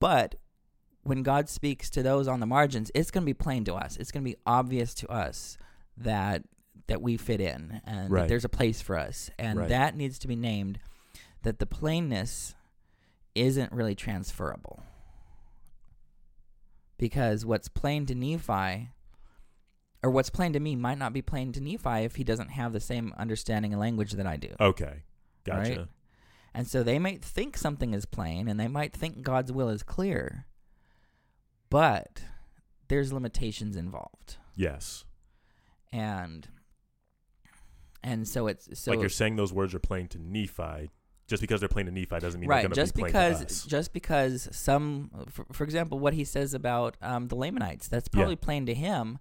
[0.00, 0.34] But
[1.08, 3.96] when God speaks to those on the margins, it's going to be plain to us.
[3.96, 5.56] It's going to be obvious to us
[5.96, 6.42] that
[6.86, 8.22] that we fit in and Right.
[8.22, 9.68] that there's a place for us, and Right.
[9.68, 10.78] that needs to be named.
[11.42, 12.54] That the plainness
[13.34, 14.82] isn't really transferable
[16.96, 18.88] because what's plain to Nephi
[20.02, 22.72] or what's plain to me might not be plain to Nephi if he doesn't have
[22.72, 24.54] the same understanding and language that I do.
[24.60, 25.02] Okay.
[25.44, 25.70] Gotcha.
[25.78, 25.88] Right?
[26.54, 29.82] And so they might think something is plain and they might think God's will is
[29.82, 30.46] clear,
[31.70, 32.22] but
[32.88, 34.36] there's limitations involved.
[34.56, 35.04] Yes.
[35.92, 36.48] And
[38.02, 40.90] and so it's so like you're saying those words are plain to Nephi.
[41.26, 43.12] Just because they're plain to Nephi doesn't mean they're right going to just be plain
[43.12, 48.08] because just because some for, for example what he says about um, the lamanites that's
[48.08, 49.18] probably plain to him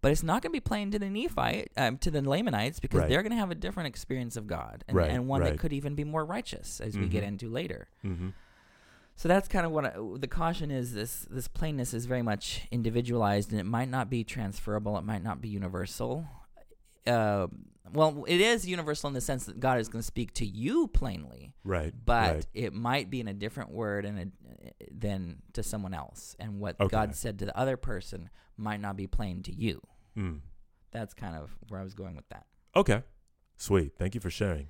[0.00, 3.00] but it's not going to be plain to the Nephite, um, to the Lamanites, because
[3.00, 3.08] Right.
[3.08, 5.52] they're going to have a different experience of God, and, Right, and one right.
[5.52, 7.28] that could even be more righteous, as we get Mhm.
[7.28, 7.88] into later.
[8.04, 8.28] Mm-hmm.
[9.16, 10.92] So that's kind of what I, the caution is.
[10.92, 14.98] This this plainness is very much individualized, and it might not be transferable.
[14.98, 16.26] It might not be universal.
[17.06, 17.46] Uh,
[17.92, 20.88] well, it is universal in the sense that God is going to speak to you
[20.88, 21.92] plainly, Right.
[22.04, 22.46] but right.
[22.54, 26.34] it might be in a different word and a, than to someone else.
[26.40, 26.88] And what Okay.
[26.90, 29.82] God said to the other person might not be plain to you.
[30.16, 30.40] Mm.
[30.92, 32.46] That's kind of where I was going with that.
[32.74, 33.02] Okay.
[33.58, 33.92] Sweet.
[33.98, 34.68] Thank you for sharing.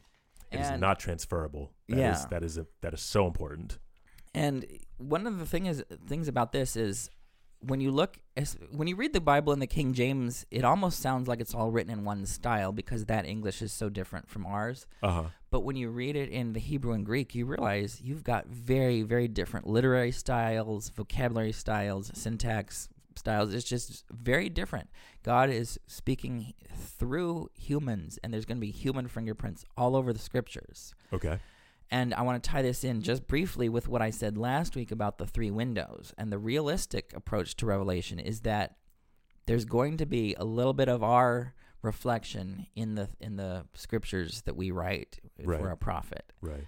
[0.50, 1.70] It is And- not transferable.
[1.88, 2.26] That is Yeah.
[2.30, 3.78] that is a, that is so important.
[4.34, 4.66] And
[4.98, 7.10] one of the thing is, things about this is
[7.60, 8.18] when you look
[8.72, 11.70] when you read the Bible in the King James, it almost sounds like it's all
[11.70, 14.86] written in one style because that English is so different from ours.
[15.02, 15.24] Uh huh.
[15.50, 19.02] But when you read it in the Hebrew and Greek, you realize you've got very,
[19.02, 23.54] very different literary styles, vocabulary styles, syntax styles.
[23.54, 24.90] It's just very different.
[25.22, 30.18] God is speaking through humans, and there's going to be human fingerprints all over the
[30.18, 30.94] scriptures.
[31.12, 31.38] Okay.
[31.90, 34.90] And I want to tie this in just briefly with what I said last week
[34.90, 36.12] about the three windows.
[36.18, 38.76] And the realistic approach to Revelation is that
[39.46, 44.40] there's going to be a little bit of our reflection in the in the scriptures
[44.42, 45.60] that we write Right.
[45.60, 46.32] we're a prophet.
[46.40, 46.66] Right.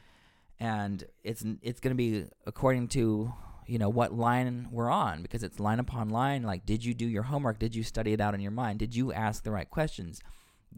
[0.61, 3.33] And it's it's going to be according to
[3.66, 7.07] you know what line we're on because it's line upon line like did you do
[7.07, 9.68] your homework did you study it out in your mind did you ask the right
[9.68, 10.20] questions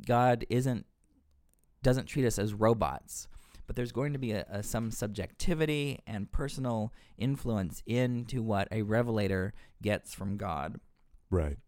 [0.07, 0.87] god isn't
[1.83, 3.29] doesn't treat us as robots
[3.69, 8.83] but there's going to be a, a, some subjectivity and personal influence into what a
[8.83, 10.81] revelator gets from god
[11.31, 11.59] Right.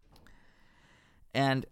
[1.32, 1.64] and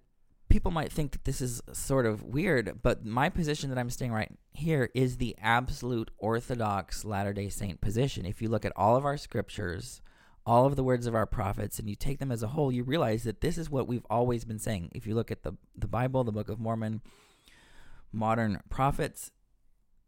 [0.49, 4.13] people might think that this is sort of weird, but my position that I'm staying
[4.13, 8.25] right here is the absolute orthodox Latter day Saint position.
[8.25, 10.01] If you look at all of our scriptures,
[10.47, 12.83] all of the words of our prophets, and you take them as a whole, you
[12.83, 14.91] realize that this is what we've always been saying.
[14.95, 17.03] If you look at the, the Bible, the Book of Mormon,
[18.11, 19.31] modern prophets,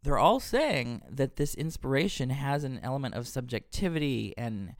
[0.03, 4.75] they're all saying that this inspiration has an element of subjectivity and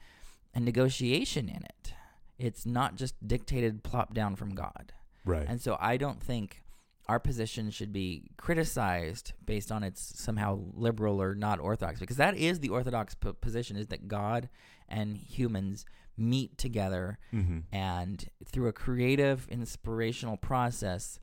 [0.54, 1.94] and negotiation in it.
[2.38, 4.92] It's not just dictated plop down from God.
[5.24, 5.46] Right.
[5.48, 6.62] And so I don't think
[7.08, 12.36] our position should be criticized based on its somehow liberal or not orthodox because that
[12.36, 14.48] is the orthodox p- position is that God
[14.88, 15.84] and humans
[16.16, 17.60] meet together mm-hmm.
[17.72, 21.18] and through a creative inspirational process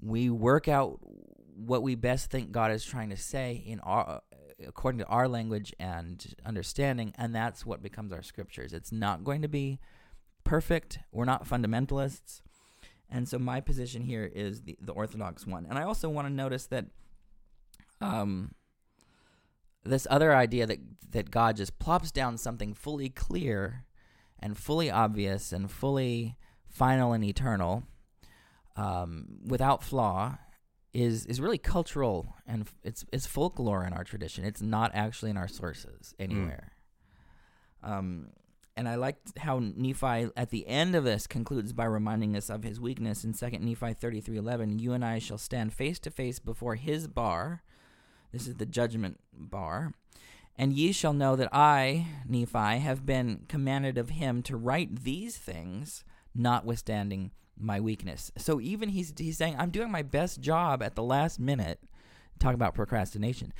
[0.00, 1.00] we work out
[1.58, 4.22] what we best think God is trying to say in our
[4.66, 8.72] according to our language and understanding and that's what becomes our scriptures.
[8.72, 9.78] It's not going to be
[10.44, 10.98] perfect.
[11.12, 12.42] We're not fundamentalists.
[13.10, 15.66] And so my position here is the, the orthodox one.
[15.66, 16.86] And i also want to notice that
[18.00, 18.52] um
[19.84, 20.78] this other idea that
[21.10, 23.84] that god just plops down something fully clear
[24.38, 26.36] and fully obvious and fully
[26.68, 27.84] final and eternal
[28.76, 30.38] um, without flaw
[30.92, 34.44] is is really cultural and f- it's it's folklore in our tradition.
[34.44, 36.72] It's not actually in our sources anywhere.
[37.82, 38.28] Um,
[38.76, 42.62] and I liked how Nephi at the end of this concludes by reminding us of
[42.62, 44.78] his weakness in Second Nephi thirty three eleven.
[44.78, 47.62] You and I shall stand face to face before his bar.
[48.32, 49.92] This is the judgment bar.
[50.56, 55.36] And ye shall know that I, Nephi, have been commanded of him to write these
[55.36, 58.30] things, notwithstanding my weakness.
[58.36, 61.80] So even he's he's saying I'm doing my best job at the last minute.
[62.38, 63.52] Talk about procrastination.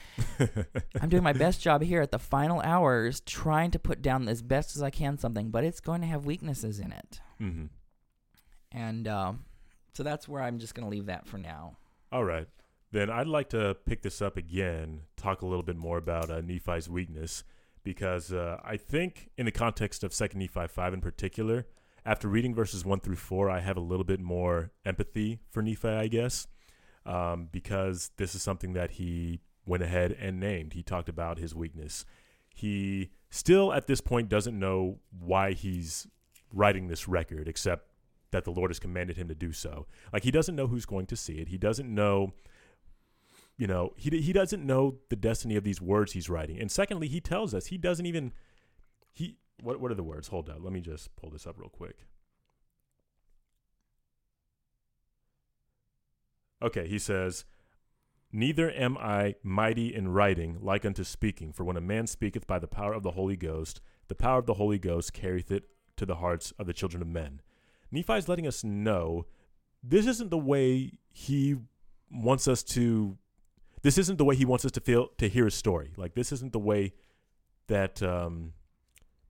[1.00, 4.40] I'm doing my best job here at the final hours, trying to put down as
[4.40, 7.20] best as I can something, but it's going to have weaknesses in it.
[7.40, 7.66] mm-hmm.
[8.70, 9.32] And uh,
[9.94, 11.76] so that's where I'm just going to leave that for now.
[12.12, 12.46] All right.
[12.92, 16.40] Then I'd like to pick this up again, talk a little bit more about uh,
[16.40, 17.44] Nephi's weakness,
[17.82, 21.66] because uh, I think in the context of Second Nephi five in particular,
[22.08, 25.88] after reading verses one through four, I have a little bit more empathy for Nephi,
[25.88, 26.46] I guess,
[27.04, 30.72] um, because this is something that he went ahead and named.
[30.72, 32.06] He talked about his weakness.
[32.54, 36.06] He still, at this point, doesn't know why he's
[36.50, 37.90] writing this record, except
[38.30, 39.86] that the Lord has commanded him to do so.
[40.10, 41.48] Like he doesn't know who's going to see it.
[41.48, 42.32] He doesn't know
[43.58, 47.08] you know he he doesn't know the destiny of these words he's writing and secondly
[47.08, 48.32] he tells us he doesn't even
[49.12, 50.28] he what what are the words?
[50.28, 50.58] Hold up.
[50.60, 52.06] Let me just pull this up real quick.
[56.60, 57.44] Okay he says
[58.32, 62.58] neither am i mighty in writing like unto speaking for when a man speaketh by
[62.58, 65.68] the power of the holy ghost the power of the holy ghost carrieth it
[65.98, 67.40] to the hearts of the children of men.
[67.90, 69.26] Nephi is letting us know
[69.82, 71.56] this isn't the way he
[72.10, 73.18] wants us to
[73.82, 75.92] this isn't the way he wants us to feel to hear his story.
[75.96, 76.94] Like this isn't the way
[77.68, 78.54] that um,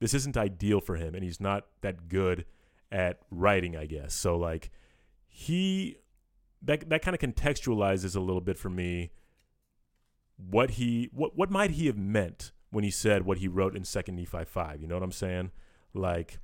[0.01, 2.45] this isn't ideal for him, and he's not that good
[2.91, 4.15] at writing, I guess.
[4.15, 4.71] So like
[5.29, 5.97] he
[6.63, 9.11] that that kind of contextualizes a little bit for me
[10.37, 13.85] what he what what might he have meant when he said what he wrote in
[13.85, 14.81] Second Nephi five.
[14.81, 15.51] You know what I'm saying?
[15.95, 16.39] Like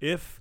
[0.00, 0.40] if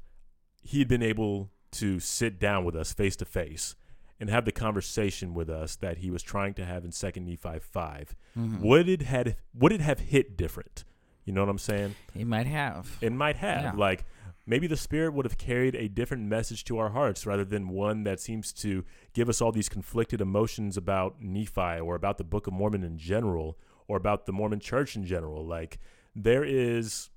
[0.61, 3.75] he had been able to sit down with us face to face
[4.19, 7.59] and have the conversation with us that he was trying to have in Second Nephi
[7.59, 8.59] 5 Mhm.
[8.59, 10.83] would it had would it have hit different?
[11.29, 11.93] You know what I'm saying?
[12.15, 12.97] It might have.
[13.01, 13.61] It might have.
[13.61, 13.71] Yeah.
[13.75, 14.03] Like
[14.47, 18.03] maybe the Spirit would have carried a different message to our hearts rather than one
[18.05, 22.47] that seems to give us all these conflicted emotions about Nephi or about the Book
[22.47, 25.45] of Mormon in general or about the Mormon Church in general.
[25.45, 25.77] Like
[26.15, 27.11] there is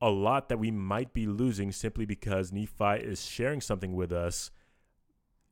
[0.00, 4.50] a lot that we might be losing simply because Nephi is sharing something with us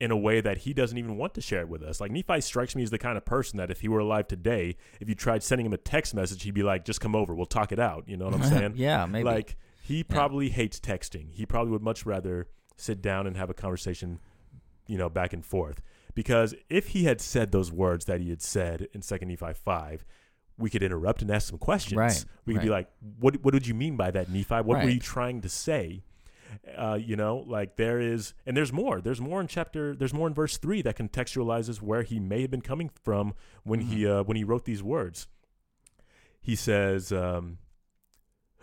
[0.00, 2.00] in a way that he doesn't even want to share it with us.
[2.00, 4.76] Like Nephi strikes me as the kind of person that if he were alive today,
[4.98, 7.44] if you tried sending him a text message, he'd be like, "Just come over, we'll
[7.46, 8.72] talk it out." You know what I'm saying?
[8.76, 9.24] yeah, maybe.
[9.24, 11.32] Like he probably hates texting.
[11.32, 14.20] He probably would much rather sit down and have a conversation,
[14.86, 15.82] you know, back and forth.
[16.14, 20.04] Because if he had said those words that he had said in Second Nephi five,
[20.58, 21.98] we could interrupt and ask some questions.
[21.98, 23.42] Right, We could be like, "What?
[23.44, 24.54] What did you mean by that, Nephi?
[24.54, 26.04] What were you trying to say?"
[26.76, 29.00] Uh, you know, like there is, and there's more.
[29.00, 29.94] There's more in chapter.
[29.94, 33.80] There's more in verse three that contextualizes where he may have been coming from when
[33.80, 34.20] he Mm-hmm.
[34.20, 35.28] uh, when he wrote these words.
[36.40, 37.58] He says, um,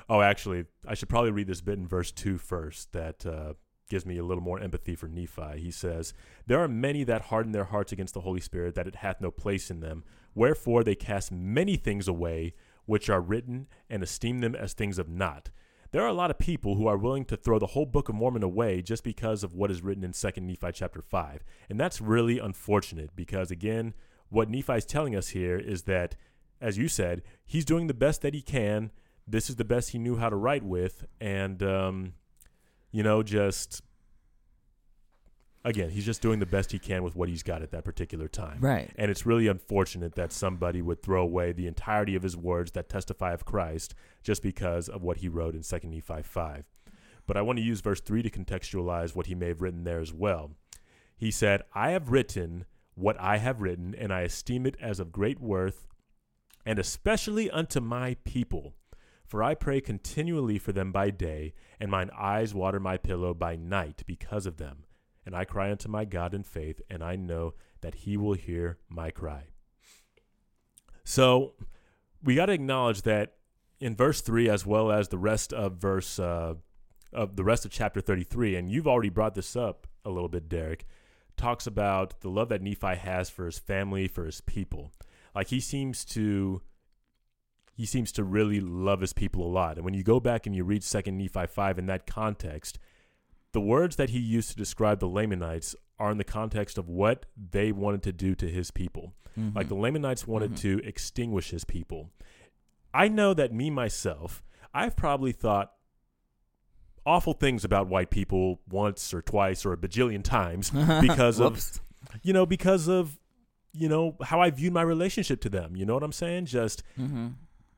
[0.10, 2.92] "Oh, actually, I should probably read this bit in verse two first.
[2.94, 3.54] That uh,
[3.90, 6.14] gives me a little more empathy for Nephi." He says,
[6.46, 9.32] "There are many that harden their hearts against the Holy Spirit, that it hath no
[9.32, 10.04] place in them.
[10.36, 12.54] Wherefore they cast many things away,
[12.86, 15.52] which are written, and esteem them as things of naught."
[15.92, 18.16] There are a lot of people who are willing to throw the whole Book of
[18.16, 22.02] Mormon away just because of what is written in Second Nephi chapter five, and that's
[22.02, 23.94] really unfortunate because again,
[24.30, 26.16] what Nephi is telling us here is that,
[26.60, 28.92] as you said, he's doing the best that he can.
[29.26, 32.14] This is the best he knew how to write with, and um,
[32.92, 33.82] you know, just
[35.68, 38.28] again, he's just doing the best he can with what he's got at that particular
[38.28, 38.58] time.
[38.62, 38.90] Right.
[38.96, 42.90] And it's really unfortunate that somebody would throw away the entirety of his words that
[42.90, 43.94] testify of Christ
[44.24, 46.66] just because of what he wrote in 2 Nephi 5.
[47.28, 50.00] But I want to use verse 3 to contextualize what he may have written there
[50.00, 50.52] as well.
[51.18, 52.66] He said, I have written
[52.96, 55.88] what I have written, and I esteem it as of great worth,
[56.66, 58.74] and especially unto my people.
[59.26, 63.58] For I pray continually for them by day, and mine eyes water my pillow by
[63.58, 64.86] night because of them.
[65.28, 68.78] And I cry unto my God in faith, and I know that he will hear
[68.88, 69.48] my cry.
[71.04, 71.56] So
[72.24, 73.34] we got to acknowledge that
[73.82, 76.54] in verse 3, as well as the rest of verse, uh,
[77.12, 80.48] of the rest of chapter 33, and you've already brought this up a little bit,
[80.48, 80.86] Derek,
[81.36, 84.94] talks about the love that Nephi has for his family, for his people.
[85.36, 86.62] Like he seems to
[87.76, 89.76] he seems to really love his people a lot.
[89.76, 92.80] And when you go back and you read Second Nephi 5 in that context,
[93.58, 97.26] the words that he used to describe the Lamanites are in the context of what
[97.36, 99.16] they wanted to do to his people.
[99.36, 99.58] Mm-hmm.
[99.58, 102.12] Like the Lamanites wanted to extinguish his people.
[102.94, 104.44] I know that me myself,
[104.76, 105.72] I've probably thought
[107.04, 110.70] awful things about white people once or twice or a bajillion times
[111.02, 111.82] because of
[112.22, 113.18] you know because of
[113.74, 115.76] you know how I viewed my relationship to them.
[115.76, 116.46] You know what I'm saying?
[116.46, 117.30] Just Mm-hmm.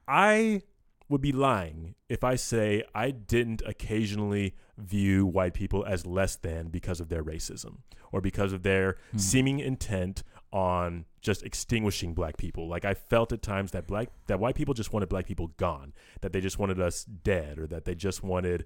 [0.09, 0.63] I
[1.07, 6.69] would be lying if I say I didn't occasionally view white people as less than
[6.69, 7.77] because of their racism
[8.11, 9.17] or because of their Hmm.
[9.17, 12.67] seeming intent on just extinguishing black people.
[12.67, 15.93] Like I felt at times that black that white people just wanted black people gone,
[16.21, 18.65] that they just wanted us dead or that they just wanted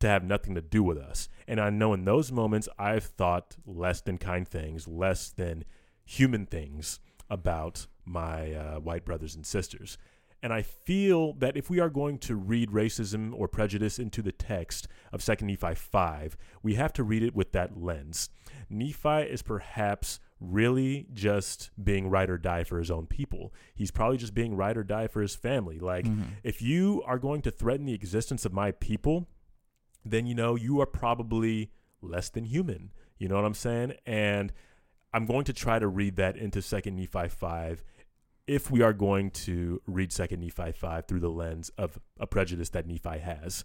[0.00, 1.28] to have nothing to do with us.
[1.46, 5.64] And I know in those moments I've thought less than kind things, less than
[6.04, 6.98] human things
[7.30, 9.96] about my uh, white brothers and sisters.
[10.42, 14.32] And I feel that if we are going to read racism or prejudice into the
[14.32, 18.28] text of 2nd Nephi 5, we have to read it with that lens.
[18.68, 23.54] Nephi is perhaps really just being ride or die for his own people.
[23.74, 25.78] He's probably just being ride or die for his family.
[25.78, 26.22] Like, Mm-hmm.
[26.42, 29.28] if you are going to threaten the existence of my people,
[30.04, 31.70] then you know you are probably
[32.00, 32.90] less than human.
[33.18, 33.92] You know what I'm saying?
[34.04, 34.52] And
[35.14, 37.84] I'm going to try to read that into 2nd Nephi 5
[38.46, 42.70] if we are going to read 2nd Nephi 5 through the lens of a prejudice
[42.70, 43.64] that Nephi has.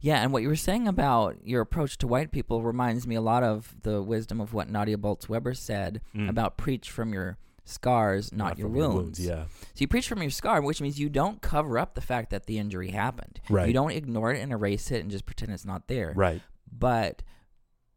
[0.00, 3.20] Yeah, and what you were saying about your approach to white people reminds me a
[3.20, 6.28] lot of the wisdom of what Nadia Bolz-Weber said Mm.
[6.30, 9.18] about preach from your scars, not, your from wounds.
[9.18, 9.44] Yeah.
[9.46, 12.46] So you preach from your scar, which means you don't cover up the fact that
[12.46, 13.40] the injury happened.
[13.50, 13.66] Right.
[13.66, 16.12] You don't ignore it and erase it and just pretend it's not there.
[16.14, 16.40] Right.
[16.70, 17.22] But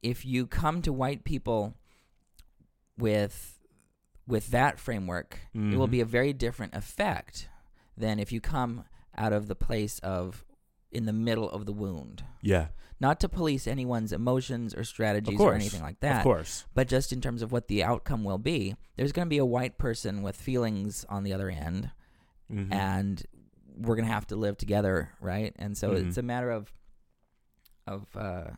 [0.02, 1.76] if you come to white people
[2.98, 3.60] with
[4.32, 5.92] with that framework, it will Mhm.
[5.92, 7.50] be a very different effect
[7.98, 10.44] than if you come out of the place of
[10.92, 12.24] in the middle of the wound.
[12.42, 12.70] Yeah.
[13.00, 16.18] Not to police anyone's emotions or strategies or anything like that.
[16.18, 16.66] Of course.
[16.74, 19.46] But just in terms of what the outcome will be, there's going to be a
[19.46, 21.92] white person with feelings on the other end,
[22.52, 22.72] Mhm.
[22.74, 23.24] and
[23.78, 25.56] we're going to have to live together, right?
[25.58, 26.08] And so Mhm.
[26.08, 26.72] it's a matter of
[27.88, 28.52] of uh,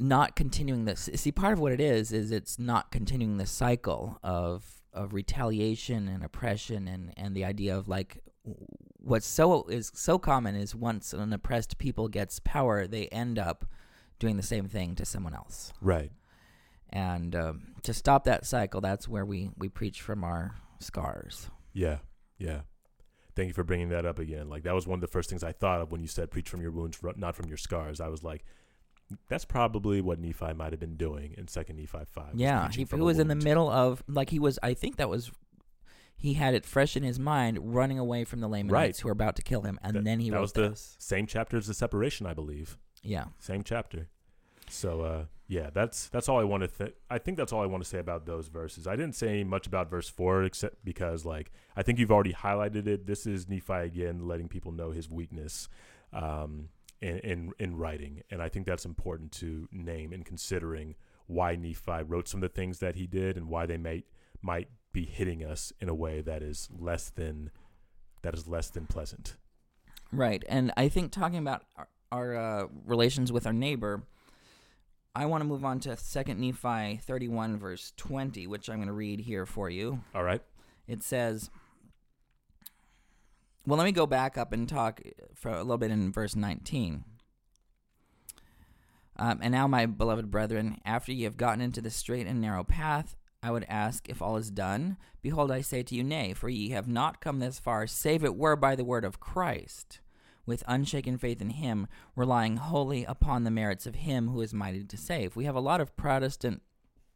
[0.00, 1.08] not continuing this.
[1.14, 6.08] See, part of what it is is it's not continuing the cycle of of retaliation
[6.08, 8.22] and oppression and and the idea of like
[8.98, 13.64] what's so is so common is once an oppressed people gets power, they end up
[14.18, 15.72] doing the same thing to someone else.
[15.80, 16.10] right.
[16.92, 21.48] And um, to stop that cycle, that's where we we preach from our scars.
[21.72, 21.98] Yeah.
[22.36, 22.62] Yeah.
[23.36, 24.48] Thank you for bringing that up again.
[24.48, 26.48] Like that was one of the first things I thought of when you said preach
[26.48, 28.00] from your wounds, not from your scars.
[28.00, 28.44] I was like,
[29.28, 32.34] that's probably what Nephi might have been doing in Second Nephi five.
[32.34, 34.58] Yeah, he, he was in the middle of like he was.
[34.62, 35.30] I think that was
[36.16, 38.96] he had it fresh in his mind, running away from the Lamanites Right.
[38.98, 40.96] who were about to kill him, and That- then he that wrote was the this.
[40.98, 42.76] same chapter as the separation, I believe.
[43.02, 44.08] Yeah, Same chapter.
[44.68, 46.68] So uh, yeah, that's that's all I want to.
[46.68, 48.86] Th- I think that's all I want to say about those verses.
[48.86, 52.86] I didn't say much about verse four, except because like I think you've already highlighted
[52.86, 53.06] it.
[53.06, 55.68] This is Nephi again, letting people know his weakness
[56.12, 56.68] um,
[57.00, 60.94] in, in in writing, and I think that's important to name in considering
[61.26, 64.04] why Nephi wrote some of the things that he did and why they might
[64.42, 67.50] might be hitting us in a way that is less than
[68.22, 69.36] that is less than pleasant.
[70.12, 70.44] right.
[70.48, 74.02] And I think talking about our, our uh, relations with our neighbor,
[75.14, 78.92] I want to move on to Second Nephi thirty-one, verse twenty, which I'm going to
[78.92, 80.00] read here for you.
[80.14, 80.42] All right.
[80.86, 81.50] It says,
[83.66, 85.00] well, let me go back up and talk
[85.34, 87.04] for a little bit in verse 19.
[89.16, 92.64] Um, and now, my beloved brethren, after ye have gotten into the strait and narrow
[92.64, 94.96] path, I would ask if all is done.
[95.20, 98.36] Behold, I say to you, nay, for ye have not come this far, save it
[98.36, 100.00] were by the word of Christ,
[100.46, 101.86] with unshaken faith in Him,
[102.16, 105.36] relying wholly upon the merits of Him who is mighty to save.
[105.36, 106.62] We have a lot of Protestant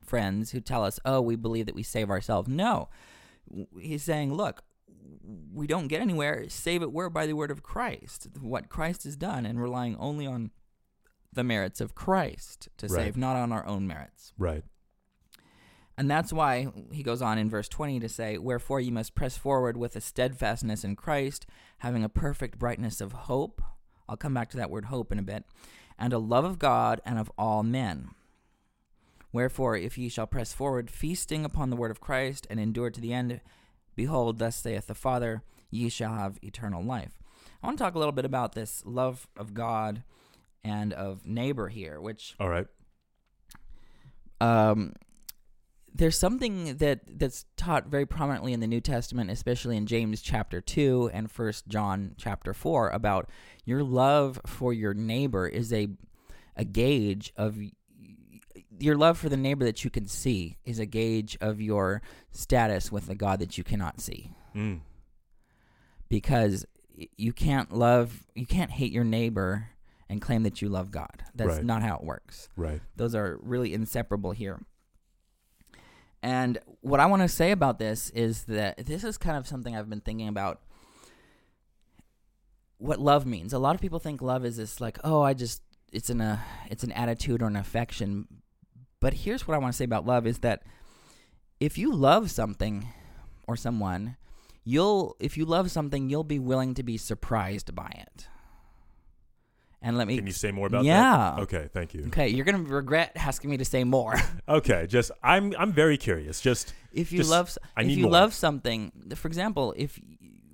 [0.04, 2.48] friends who tell us, oh, we believe that we save ourselves.
[2.48, 2.88] No.
[3.78, 4.62] He's saying, look,
[5.52, 6.48] we don't get anywhere.
[6.48, 10.26] Save it were by the word of Christ, what Christ has done, and relying only
[10.26, 10.50] on
[11.32, 13.04] the merits of Christ to Right.
[13.06, 14.32] save, not on our own merits.
[14.38, 14.64] Right.
[15.96, 19.36] And that's why he goes on in verse 20 to say, Wherefore you must press
[19.36, 21.46] forward with a steadfastness in Christ,
[21.78, 23.62] having a perfect brightness of hope.
[24.08, 25.44] I'll come back to that word hope in a bit.
[25.96, 28.08] And a love of God and of all men.
[29.32, 33.00] Wherefore, if ye shall press forward, feasting upon the word of Christ, and endure to
[33.00, 33.40] the end,
[33.94, 37.20] behold, thus saith the Father, ye shall have eternal life.
[37.62, 40.02] I want to talk a little bit about this love of God
[40.62, 42.66] and of neighbor here, which All right.
[44.40, 44.94] um,
[45.94, 50.60] there's something that that's taught very prominently in the New Testament, especially in James chapter
[50.60, 53.30] two and First John chapter four, about
[53.64, 55.88] your love for your neighbor is a
[56.56, 57.58] a gauge of
[58.80, 62.90] your love for the neighbor that you can see is a gauge of your status
[62.90, 64.80] with the God that you cannot see Mm.
[66.08, 66.64] because
[67.16, 69.68] you can't love you can't hate your neighbor
[70.08, 71.24] and claim that you love God.
[71.34, 71.64] That's Right.
[71.64, 72.48] not how it works.
[72.56, 72.80] Right.
[72.96, 74.60] Those are really inseparable here.
[76.22, 79.74] And what I want to say about this is that this is kind of something
[79.76, 80.60] I've been thinking about
[82.78, 83.52] what love means.
[83.52, 85.62] A lot of people think love is this like, oh, I just
[85.92, 88.26] it's an a it's an attitude or an affection.
[89.04, 90.62] But here's what I want to say about love is that
[91.60, 92.88] if you love something
[93.46, 94.16] or someone,
[94.64, 98.28] you'll if you love something, you'll be willing to be surprised by it.
[99.82, 101.02] And let me Can you say more about Yeah.
[101.02, 101.36] that?
[101.36, 101.42] Yeah.
[101.42, 102.06] Okay, thank you.
[102.06, 104.14] Okay, you're gonna regret asking me to say more.
[104.48, 106.40] Okay, just I'm I'm very curious.
[106.40, 108.12] Just if you Just- love, I if you more.
[108.12, 110.00] love something, for example, if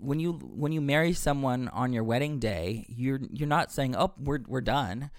[0.00, 4.12] when you when you marry someone on your wedding day, you're you're not saying, "Oh,
[4.18, 5.12] we're we're done."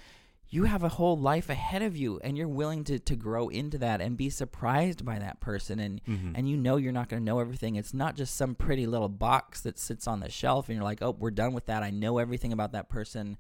[0.54, 3.78] You have a whole life ahead of you, and you're willing to, to grow into
[3.78, 6.34] that and be surprised by that person, and Mhm.
[6.36, 7.78] and you know you're not going to know everything.
[7.78, 11.02] It's not just some pretty little box that sits on the shelf, and you're like,
[11.02, 11.84] "Oh, we're done with that.
[11.84, 13.38] I know everything about that person.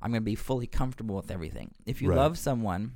[0.00, 2.16] I'm going to be fully comfortable with everything." If you Right.
[2.16, 2.92] love someone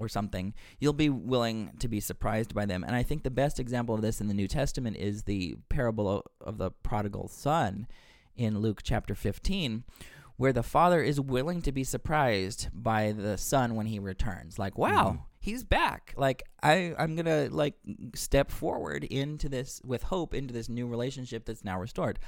[0.00, 2.82] or something, you'll be willing to be surprised by them.
[2.82, 6.24] And I think the best example of this in the New Testament is the parable
[6.40, 7.86] of the prodigal son
[8.34, 9.84] in Luke chapter 15,
[10.42, 14.58] where the father is willing to be surprised by the son when he returns.
[14.58, 15.22] Like, wow, Mhm.
[15.38, 16.12] he's back.
[16.16, 17.74] Like, I, I'm to like
[18.16, 22.18] step forward into this with hope into this new relationship that's now restored.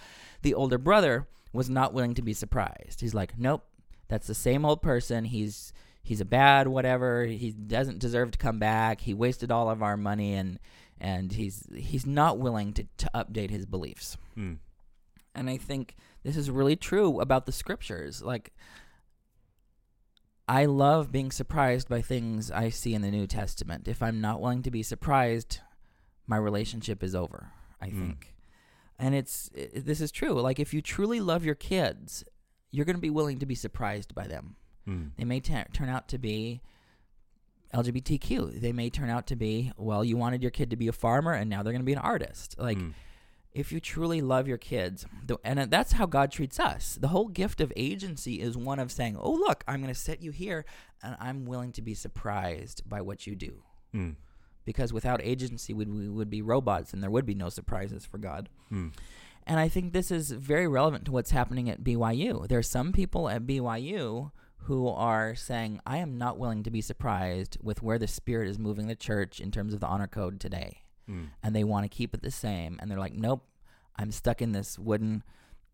[0.42, 3.00] The older brother was not willing to be surprised.
[3.00, 3.64] He's like, nope,
[4.06, 5.24] that's the same old person.
[5.24, 7.24] He's he's a bad whatever.
[7.24, 9.00] He doesn't deserve to come back.
[9.00, 10.60] He wasted all of our money and
[11.00, 14.16] and he's he's not willing to, to update his beliefs.
[14.36, 14.58] Mm.
[15.34, 18.22] And I think this is really true about the scriptures.
[18.22, 18.52] Like
[20.46, 23.88] I love being surprised by things I see in the New Testament.
[23.88, 25.60] If I'm not willing to be surprised,
[26.26, 27.50] my relationship is over,
[27.80, 27.98] I Mm.
[27.98, 28.34] think.
[28.98, 30.40] And it's i this is true.
[30.40, 32.24] Like if you truly love your kids,
[32.70, 34.56] you're going to be willing to be surprised by them.
[34.86, 35.12] Mm.
[35.16, 36.60] They may ta- turn out to be
[37.72, 38.60] LGBTQ.
[38.60, 41.32] They may turn out to be, well, you wanted your kid to be a farmer
[41.32, 42.54] and now they're going to be an artist.
[42.58, 42.92] Like, Mm.
[43.54, 45.06] If you truly love your kids,
[45.44, 46.98] and that's how God treats us.
[47.00, 50.20] The whole gift of agency is one of saying, oh, look, I'm going to set
[50.22, 50.64] you here
[51.02, 53.62] and I'm willing to be surprised by what you do.
[53.94, 54.16] Mm.
[54.64, 58.18] Because without agency, we, we would be robots and there would be no surprises for
[58.18, 58.48] God.
[58.72, 58.92] Mm.
[59.46, 62.48] And I think this is very relevant to what's happening at BYU.
[62.48, 64.32] There are some people at BYU
[64.64, 68.58] who are saying, I am not willing to be surprised with where the Spirit is
[68.58, 70.83] moving the church in terms of the honor code today.
[71.08, 71.28] Mm.
[71.42, 72.78] And they want to keep it the same.
[72.80, 73.46] And they're like, nope,
[73.96, 75.22] I'm stuck in this wooden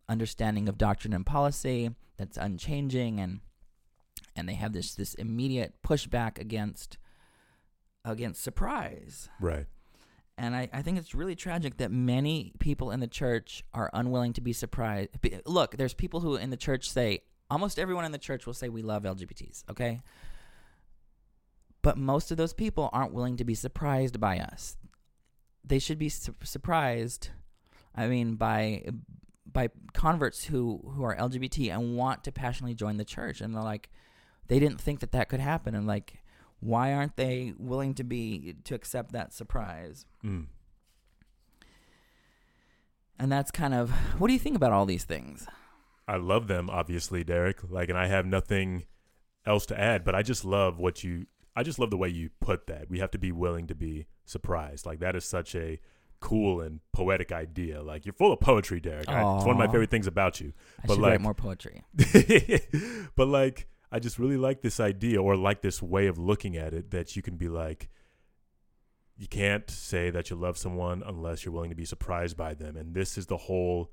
[0.09, 3.19] understanding of doctrine and policy that's unchanging.
[3.19, 3.39] And
[4.35, 6.97] and they have this this immediate pushback against
[8.05, 9.29] against surprise.
[9.39, 9.67] Right.
[10.37, 14.33] And I, I think it's really tragic that many people in the church are unwilling
[14.33, 15.09] to be surprised.
[15.45, 17.19] Look, there's people who in the church say,
[17.51, 20.01] almost everyone in the church will say, we love LGBTs, okay?
[21.83, 24.77] But most of those people aren't willing to be surprised by us.
[25.63, 27.29] They should be su- surprised,
[27.95, 28.85] I mean, by
[29.53, 33.41] by converts who, who are LGBT and want to passionately join the church.
[33.41, 33.89] And they're like,
[34.47, 35.75] they didn't think that that could happen.
[35.75, 36.19] And like,
[36.59, 40.05] why aren't they willing to be to accept that surprise?
[40.23, 40.45] Mm.
[43.19, 45.47] And that's kind of what do you think about all these things?
[46.07, 47.59] I love them, obviously, Derek.
[47.69, 48.85] Like, and I have nothing
[49.45, 51.27] else to add, but I just love what you.
[51.55, 52.89] I just love the way you put that.
[52.89, 54.85] We have to be willing to be surprised.
[54.85, 55.79] Like that is such a
[56.21, 57.81] cool and poetic idea.
[57.81, 59.09] Like you're full of poetry, Derek.
[59.09, 60.53] I, it's one of my favorite things about you.
[60.81, 61.83] I But should like- write more poetry.
[63.15, 66.73] but like I just really like this idea or like this way of looking at
[66.73, 67.89] it that you can be like
[69.17, 72.75] you can't say that you love someone unless you're willing to be surprised by them
[72.77, 73.91] and this is the whole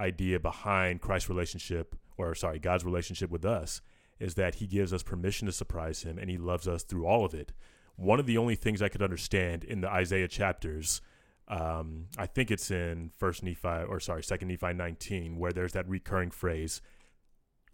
[0.00, 3.80] idea behind Christ's relationship or sorry God's relationship with us
[4.20, 7.24] is that he gives us permission to surprise him and he loves us through all
[7.24, 7.52] of it.
[7.96, 11.00] One of the only things I could understand in the Isaiah chapters
[11.48, 15.88] um, I think it's in First Nephi or sorry, Second Nephi 19, where there's that
[15.88, 16.82] recurring phrase,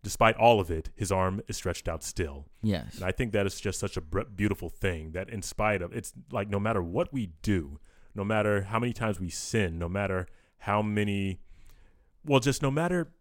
[0.03, 2.47] despite all of it, his arm is stretched out still.
[2.62, 2.97] Yes.
[2.97, 6.12] And I think that is just such a beautiful thing that, in spite of it's
[6.30, 7.80] like no matter what we do,
[8.14, 10.28] no matter how many times we sin, no matter
[10.59, 11.40] how many,
[12.24, 13.12] well, just no matter,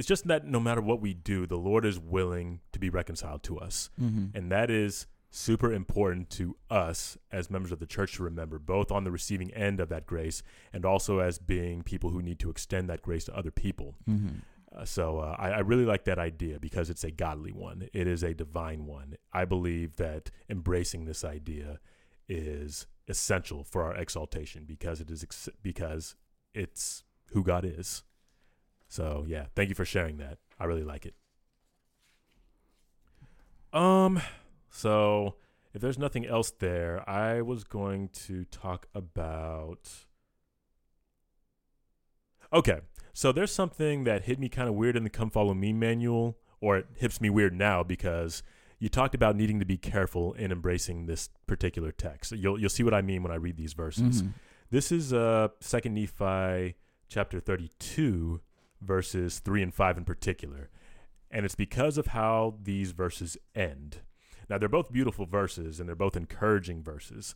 [0.00, 3.42] it's just that no matter what we do, the Lord is willing to be reconciled
[3.42, 3.90] to us.
[4.00, 4.34] mm-hmm.
[4.34, 8.90] And that is super important to us as members of the church to remember, both
[8.90, 10.42] on the receiving end of that grace
[10.72, 13.94] and also as being people who need to extend that grace to other people.
[14.08, 14.38] Mm-hmm.
[14.74, 17.86] Uh, so uh, I, I really like that idea because it's a godly one.
[17.92, 19.16] It is a divine one.
[19.34, 21.78] I believe that embracing this idea
[22.26, 26.16] is essential for our exaltation because it is ex- because
[26.54, 28.02] it's who God is.
[28.90, 30.38] So yeah, thank you for sharing that.
[30.58, 31.14] I really like it.
[33.72, 34.20] Um,
[34.68, 35.36] so
[35.72, 39.88] if there's nothing else there, I was going to talk about.
[42.52, 42.80] Okay,
[43.12, 46.36] so there's something that hit me kind of weird in the Come Follow Me manual,
[46.60, 48.42] or it hits me weird now because
[48.80, 52.32] you talked about needing to be careful in embracing this particular text.
[52.32, 54.24] You'll you'll see what I mean when I read these verses.
[54.24, 54.32] Mhm.
[54.70, 56.74] This is uh Second Nephi
[57.08, 58.40] chapter 32
[58.80, 60.70] verses 3 and 5 in particular.
[61.30, 64.00] And it's because of how these verses end.
[64.48, 67.34] Now they're both beautiful verses and they're both encouraging verses.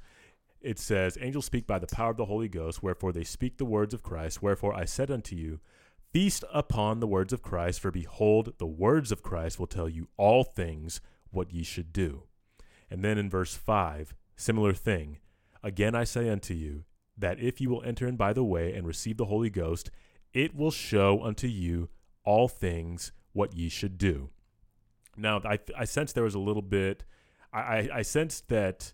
[0.61, 3.65] It says, Angels speak by the power of the Holy Ghost, wherefore they speak the
[3.65, 4.43] words of Christ.
[4.43, 5.61] Wherefore I said unto you,
[6.13, 10.09] Feast upon the words of Christ, for behold, the words of Christ will tell you
[10.17, 12.25] all things what ye should do.
[12.91, 15.19] And then in verse 5, similar thing.
[15.63, 16.85] Again I say unto you,
[17.17, 19.91] that if you will enter in by the way and receive the Holy Ghost,
[20.35, 21.89] it will show unto you
[22.25, 24.31] all things what ye should do.
[25.17, 27.05] Now, I, I sensed there was a little bit,
[27.53, 28.93] I, I, I sensed that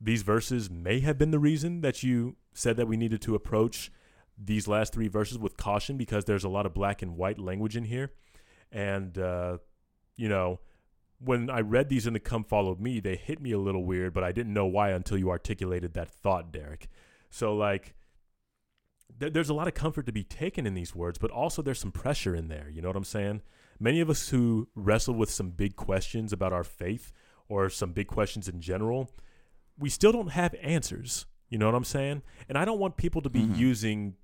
[0.00, 3.90] these verses may have been the reason that you said that we needed to approach
[4.38, 7.76] these last three verses with caution because there's a lot of black and white language
[7.76, 8.12] in here.
[8.70, 9.58] And, uh,
[10.16, 10.60] you know,
[11.18, 14.12] when I read these in the Come Follow Me, they hit me a little weird,
[14.12, 16.88] but I didn't know why until you articulated that thought, Derek.
[17.30, 17.94] So, like,
[19.20, 21.78] th- there's a lot of comfort to be taken in these words, but also there's
[21.80, 22.68] some pressure in there.
[22.68, 23.42] You know what I'm saying?
[23.78, 27.12] Many of us who wrestle with some big questions about our faith
[27.48, 29.10] or some big questions in general,
[29.78, 31.26] we still don't have answers.
[31.50, 32.22] You know what I'm saying?
[32.48, 33.56] And I don't want people to be Mhm.
[33.56, 34.16] using,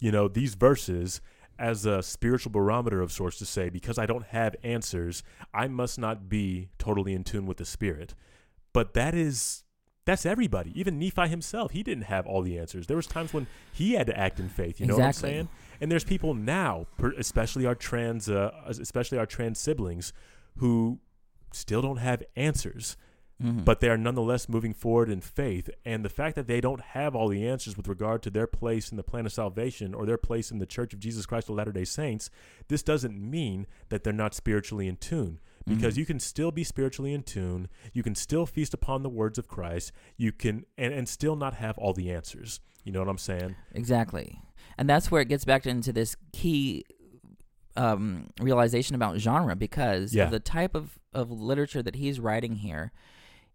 [0.00, 1.20] you know, these verses
[1.58, 5.98] as a spiritual barometer of sorts to say, because I don't have answers, I must
[5.98, 8.14] not be totally in tune with the Spirit.
[8.72, 9.64] But that is
[10.08, 10.72] that's everybody.
[10.74, 12.86] Even Nephi himself, he didn't have all the answers.
[12.86, 14.80] There was times when he had to act in faith.
[14.80, 15.28] You know Exactly.
[15.28, 15.48] what I'm saying?
[15.82, 16.86] And there's people now,
[17.18, 20.12] especially our trans, uh, especially our trans siblings,
[20.56, 20.98] who
[21.52, 22.96] still don't have answers
[23.42, 23.64] Mhm.
[23.64, 25.70] but they are nonetheless moving forward in faith.
[25.84, 28.90] And the fact that they don't have all the answers with regard to their place
[28.90, 31.54] in the plan of salvation or their place in the Church of Jesus Christ of
[31.54, 32.30] Latter day Saints,
[32.66, 35.38] this doesn't mean that they're not spiritually in tune.
[35.68, 35.98] Because Mhm.
[35.98, 39.48] you can still be spiritually in tune, you can still feast upon the words of
[39.48, 42.60] Christ, you can and, and still not have all the answers.
[42.84, 43.54] You know what I'm saying?
[43.72, 44.40] Exactly.
[44.78, 46.84] And that's where it gets back into this key
[47.76, 50.24] um, realization about genre because Yeah.
[50.24, 52.92] of the type of, of literature that he's writing here.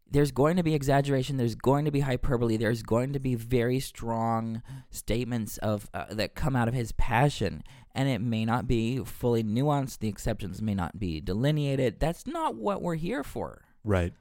[0.09, 1.38] There's going to be exaggeration.
[1.38, 2.55] There's going to be hyperbole.
[2.55, 4.61] There's going to be very strong
[4.91, 7.64] statements of uh, that come out of his passion,
[7.95, 9.99] and it may not be fully nuanced.
[9.99, 11.99] The exceptions may not be delineated.
[11.99, 14.13] That's not what we're here for Right.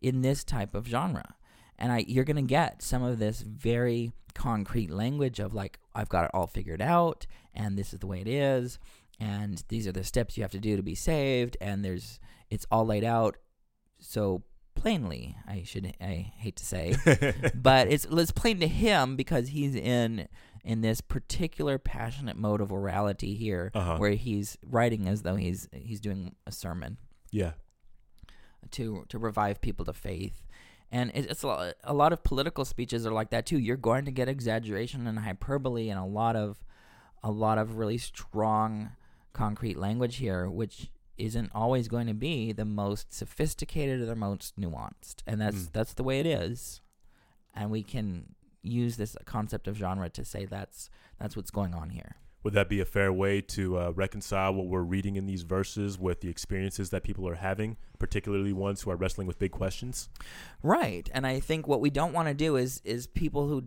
[0.00, 1.34] in this type of genre.
[1.78, 6.08] And I you're going to get some of this very concrete language of like I've
[6.08, 8.78] got it all figured out and this is the way it is
[9.20, 12.20] and these are the steps you have to do to be saved and there's
[12.50, 13.36] it's all laid out
[14.00, 14.42] so
[14.74, 15.34] plainly.
[15.46, 16.94] I should I hate to say,
[17.54, 20.28] but it's it's plain to him because he's in
[20.64, 23.96] in this particular passionate mode of orality here Uh-huh.
[23.98, 26.98] where he's writing as though he's he's doing a sermon
[27.30, 27.52] yeah.
[28.72, 30.44] to to revive people to faith.
[30.90, 33.58] And it, it's a lot, a lot of political speeches are like that too.
[33.58, 36.64] You're going to get exaggeration and hyperbole and a lot of
[37.22, 38.92] a lot of really strong
[39.32, 44.56] concrete language here, which isn't always going to be the most sophisticated or the most
[44.58, 45.16] nuanced.
[45.26, 45.72] And that's Mm.
[45.72, 46.80] that's the way it is.
[47.54, 51.90] And we can use this concept of genre to say that's that's what's going on
[51.90, 52.16] here.
[52.44, 55.98] Would that be a fair way to uh, reconcile what we're reading in these verses
[55.98, 60.08] with the experiences that people are having, particularly ones who are wrestling with big questions?
[60.62, 61.10] Right.
[61.12, 63.64] And I think what we don't want to do is is people who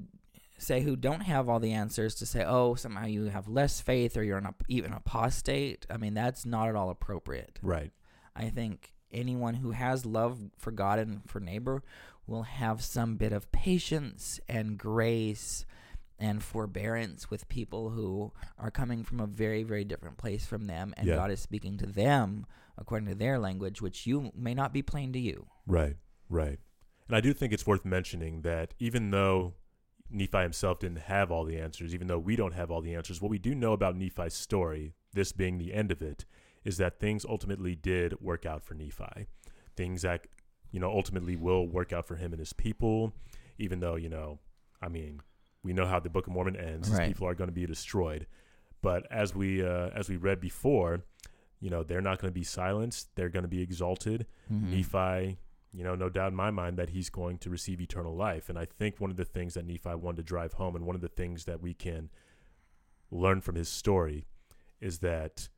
[0.58, 4.16] say who don't have all the answers to say, "Oh, somehow you have less faith
[4.16, 7.60] or you're an, even apostate." I mean, that's not at all appropriate.
[7.62, 7.92] Right.
[8.36, 11.84] I think anyone who has love for God and for neighbor
[12.28, 15.66] will have some bit of patience and grace
[16.20, 20.94] and forbearance with people who are coming from a very, very different place from them,
[20.96, 21.16] and Yeah.
[21.16, 22.46] God is speaking to them
[22.78, 25.48] according to their language, which you may not be plain to you.
[25.66, 25.98] Right,
[26.30, 26.60] right.
[27.08, 29.56] And I do think it's worth mentioning that even though
[30.10, 33.22] Nephi himself didn't have all the answers, even though we don't have all the answers,
[33.22, 36.26] what we do know about Nephi's story, this being the end of it,
[36.64, 39.28] is that things ultimately did work out for Nephi.
[39.76, 40.28] Things that,
[40.72, 43.14] you know, ultimately will work out for him and his people,
[43.58, 44.40] even though, you know,
[44.82, 45.22] I mean,
[45.64, 46.88] we know how the Book of Mormon ends.
[46.88, 47.08] His Right.
[47.08, 48.26] people are going to be destroyed.
[48.82, 51.04] But as we uh, as we read before,
[51.60, 53.16] you know, they're not going to be silenced.
[53.16, 54.26] They're going to be exalted.
[54.52, 54.70] Mhm.
[54.72, 55.38] Nephi,
[55.72, 58.50] you know, no doubt in my mind that he's going to receive eternal life.
[58.50, 60.96] And I think one of the things that Nephi wanted to drive home, and one
[60.96, 62.10] of the things that we can
[63.12, 64.26] learn from his story,
[64.80, 65.50] is that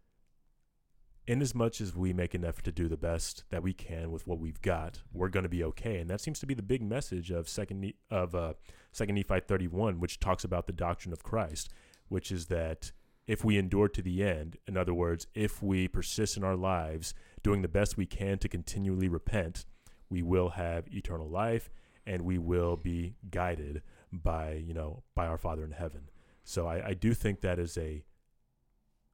[1.26, 4.12] in as much as we make an effort to do the best that we can
[4.12, 5.98] with what we've got, we're going to be okay.
[5.98, 8.54] And that seems to be the big message of second of uh,
[8.92, 11.70] second Nephi 31, which talks about the doctrine of Christ,
[12.10, 12.92] which is that
[13.26, 17.14] if we endure to the end, in other words, if we persist in our lives
[17.42, 19.66] doing the best we can to continually repent,
[20.10, 21.70] we will have eternal life
[22.06, 26.10] and we will be guided by, you know, by our Father in heaven.
[26.44, 28.04] So I, I do think that is a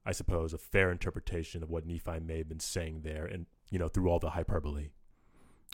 [0.04, 3.78] I suppose a fair interpretation of what Nephi may have been saying there and you
[3.78, 4.88] know, through all the hyperbole.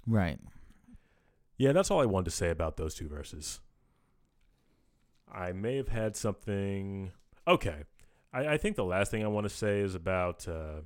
[0.06, 0.38] Right.
[1.56, 3.60] Yeah, that's all I wanted to say about those two verses.
[5.32, 7.10] I may have had something.
[7.48, 7.84] Okay.
[8.32, 10.46] I, I think the last thing I want to say is about.
[10.46, 10.82] Uh,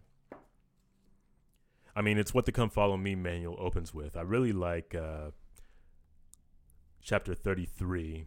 [1.95, 4.17] I mean, it's what the Come Follow Me manual opens with.
[4.17, 5.33] I really like uh,
[7.03, 8.27] chapter 33.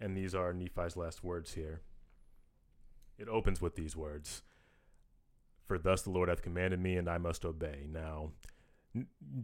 [0.00, 1.80] And these are Nephi's last words here.
[3.18, 4.42] It opens with these words
[5.66, 7.86] For thus the Lord hath commanded me, and I must obey.
[7.88, 8.32] Now,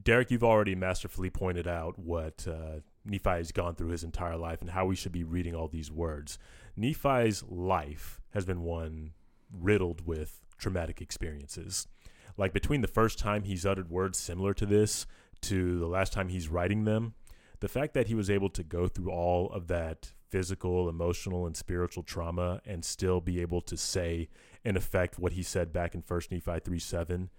[0.02, 4.60] Derek, you've already masterfully pointed out what uh, Nephi has gone through his entire life
[4.60, 6.38] and how we should be reading all these words.
[6.76, 9.12] Nephi's life has been one
[9.52, 11.88] riddled with traumatic experiences.
[12.36, 15.06] Like between the first time he's uttered words similar to this
[15.42, 17.14] to the last time he's writing them,
[17.60, 21.56] the fact that he was able to go through all of that physical, emotional, and
[21.56, 24.28] spiritual trauma and still be able to say,
[24.64, 27.30] in effect, what he said back in 1 Nephi 3 7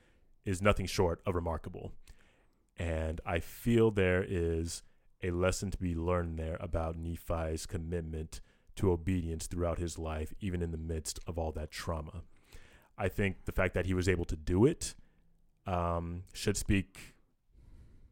[0.46, 1.92] is nothing short of remarkable.
[2.78, 4.84] And I feel there is
[5.24, 8.42] a lesson to be learned there about Nephi's commitment
[8.76, 12.24] to obedience throughout his life, even in the midst of all that trauma.
[12.98, 14.96] I think the fact that he was able to do it
[15.68, 17.16] um, should speak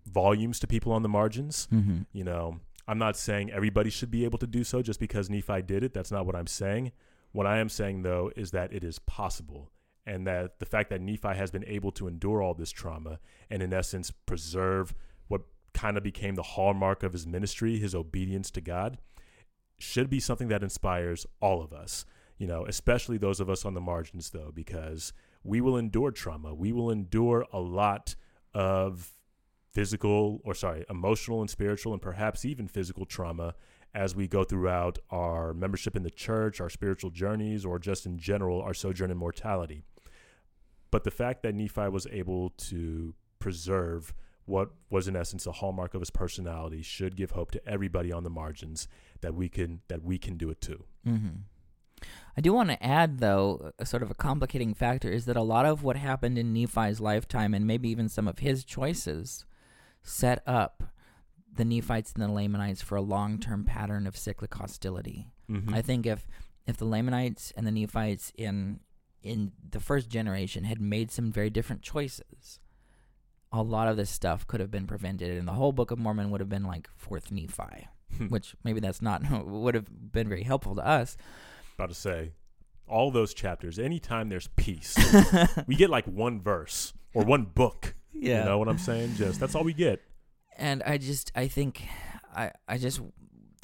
[0.06, 1.68] volumes to people on the margins.
[1.72, 2.02] Mm-hmm.
[2.12, 2.60] You know,
[2.90, 5.94] I'm not saying everybody should be able to do so just because Nephi did it.
[5.94, 6.92] That's not what I'm saying.
[7.34, 9.70] What I am saying, though, is that it is possible.
[10.08, 13.62] And that the fact that Nephi has been able to endure all this trauma and,
[13.62, 14.96] in essence, preserve
[15.28, 18.98] what kind of became the hallmark of his ministry, his obedience to God,
[19.78, 22.06] should be something that inspires all of us,
[22.40, 25.14] you know, especially those of us on the margins, though, because
[25.44, 26.56] we will endure trauma.
[26.56, 28.16] We will endure a lot
[28.56, 29.12] of
[29.74, 33.53] physical or sorry emotional and spiritual and perhaps even physical trauma
[33.93, 38.17] as we go throughout our membership in the church our spiritual journeys or just in
[38.17, 39.84] general our sojourn in mortality
[40.91, 44.13] but the fact that nephi was able to preserve
[44.45, 48.24] what was in essence a hallmark of his personality should give hope to everybody on
[48.24, 48.88] the margins
[49.22, 51.41] that we can that we can do it too Mm-hmm.
[52.38, 55.41] I do want to add, though, a sort of a complicating factor is that a
[55.41, 59.45] lot of what happened in Nephi's lifetime, and maybe even some of his choices,
[60.04, 60.84] set up
[61.54, 65.32] the Nephites and the Lamanites for a long-term pattern of cyclic hostility.
[65.50, 65.74] mm-hmm.
[65.74, 66.28] I think if
[66.68, 68.80] if the Lamanites and the Nephites in
[69.22, 72.60] in the first generation had made some very different choices,
[73.52, 76.32] a lot of this stuff could have been prevented, and the whole Book of Mormon
[76.32, 77.88] would have been like Fourth Nephi,
[78.30, 81.18] which maybe that's not would have been very helpful to us.
[81.76, 82.32] about to say
[82.88, 84.97] all those chapters anytime there's peace
[85.68, 88.39] we get like one verse or one book yeah.
[88.39, 90.01] you know what i'm saying just that's all we get
[90.57, 91.84] and I just I think
[92.36, 92.99] I I just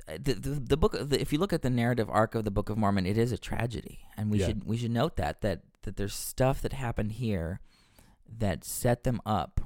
[0.08, 2.70] the the, the book the, if you look at the narrative arc of the Book
[2.70, 4.48] of Mormon, it is a tragedy, and we Yeah.
[4.48, 7.60] should we should note that that that there's stuff that happened here
[8.40, 9.60] that set them up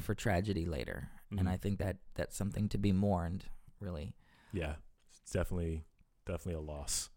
[0.00, 1.50] for tragedy later, and Mhm.
[1.50, 3.44] I think that that's something to be mourned.
[3.78, 4.14] Really,
[4.52, 4.76] Yeah,
[5.20, 5.84] it's definitely
[6.24, 7.10] definitely a loss.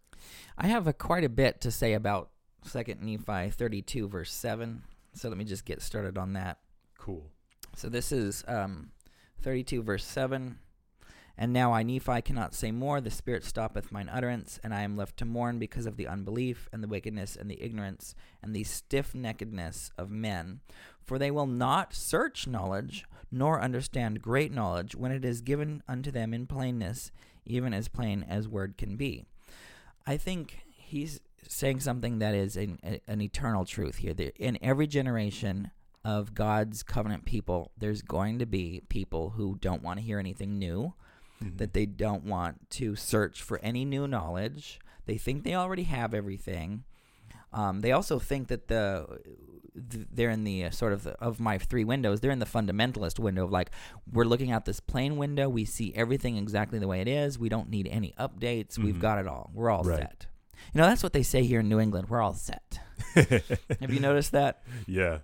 [0.58, 2.32] I have a, quite a bit to say about
[2.64, 4.84] Second Nephi 32 verse 7.
[5.14, 6.60] So let me just get started on that.
[7.06, 7.30] Cool.
[7.76, 8.90] So this is um,
[9.44, 10.58] 32 verse 7.
[11.38, 13.00] And now I, Nephi, cannot say more.
[13.00, 16.68] The Spirit stoppeth mine utterance, and I am left to mourn because of the unbelief,
[16.74, 20.62] and the wickedness, and the ignorance, and the stiff neckedness of men.
[21.04, 26.10] For they will not search knowledge, nor understand great knowledge, when it is given unto
[26.10, 27.12] them in plainness,
[27.46, 29.26] even as plain as word can be.
[30.08, 34.16] I think he's saying something that is an, an eternal truth here.
[34.40, 35.70] In every generation
[36.06, 40.60] of God's covenant people, there's going to be people who don't want to hear anything
[40.60, 40.94] new
[41.44, 41.58] mm-hmm.
[41.58, 44.80] that they don't want to search for any new knowledge.
[45.08, 46.84] They think they already have everything.
[47.52, 49.20] Um, they also think that the
[49.76, 52.20] they're in the uh, sort of the, of my three windows.
[52.20, 53.72] They're in the fundamentalist window of like
[54.12, 55.50] we're looking at this plain window.
[55.50, 57.40] We see everything exactly the way it is.
[57.40, 58.74] We don't need any updates.
[58.74, 58.84] Mm-hmm.
[58.84, 59.50] We've got it all.
[59.54, 60.00] We're all right.
[60.00, 60.28] set.
[60.74, 62.10] You know that's what they say here in New England.
[62.10, 62.80] We're all set.
[63.16, 64.62] have you noticed that?
[64.86, 65.20] Yeah.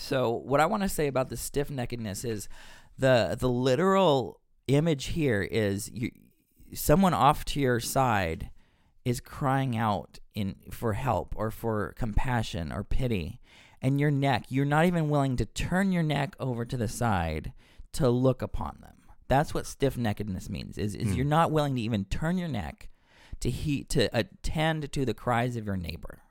[0.00, 2.48] So what I want to say about the stiff neckedness is
[2.98, 6.10] the the literal image here is you,
[6.74, 8.50] someone off to your side
[9.04, 13.40] is crying out in for help or for compassion or pity.
[13.80, 17.52] And your neck you're not even willing to turn your neck over to the side
[17.92, 18.94] to look upon them.
[19.28, 21.16] That's what stiff-neckedness means is, is mm.
[21.16, 22.88] you're not willing to even turn your neck
[23.40, 26.22] to heat to attend to the cries of your neighbor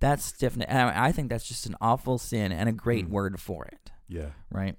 [0.00, 3.10] that's stiff i think that's just an awful sin and a great mm.
[3.10, 4.76] word for it yeah right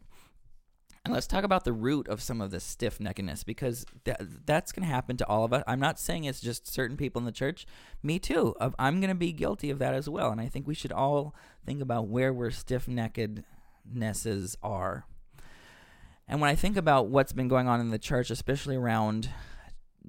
[1.07, 4.73] and let's talk about the root of some of this stiff neckedness because that, that's
[4.73, 5.63] going to happen to all of us.
[5.65, 7.65] I'm not saying it's just certain people in the church.
[8.03, 8.55] Me too.
[8.77, 10.31] I'm going to be guilty of that as well.
[10.31, 11.33] And I think we should all
[11.65, 15.05] think about where we're stiff neckednesses are.
[16.27, 19.29] And when I think about what's been going on in the church, especially around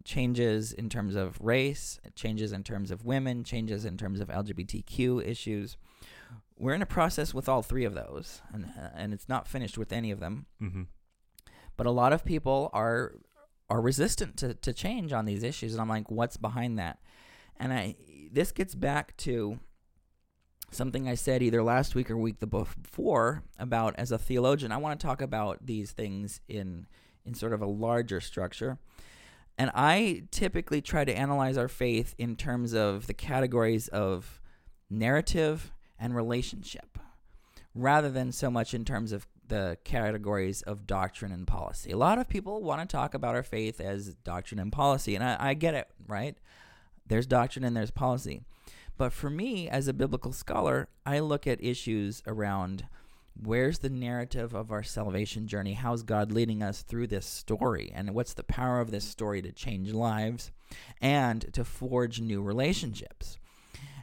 [0.05, 5.27] changes in terms of race, changes in terms of women, changes in terms of LGBTQ
[5.27, 5.77] issues,
[6.59, 9.79] we're in a process with all three of those, and uh, and it's not finished
[9.79, 10.47] with any of them.
[10.61, 10.83] Mm-hmm.
[11.77, 13.15] But a lot of people are
[13.71, 16.99] are resistant to, to change on these issues, and I'm like, what's behind that?
[17.59, 17.97] And I
[18.33, 19.59] this gets back to
[20.71, 24.77] something I said either last week or week the before about as a theologian, I
[24.77, 26.87] want to talk about these things in
[27.25, 28.79] in sort of a larger structure.
[29.59, 34.41] And I typically try to analyze our faith in terms of the categories of
[34.89, 36.99] narrative, and relationship
[37.75, 41.91] rather than so much in terms of the categories of doctrine and policy.
[41.91, 45.25] A lot of people want to talk about our faith as doctrine and policy, and
[45.25, 46.37] I, I, get it, right?
[47.07, 48.43] There's doctrine and there's policy.
[48.97, 52.87] But for me, as a biblical scholar, I look at issues around
[53.43, 55.75] where's the narrative of our salvation journey?
[55.75, 57.93] How's God leading us through this story?
[57.95, 60.51] And what's the power of this story to change lives
[61.01, 63.39] and to forge new relationships?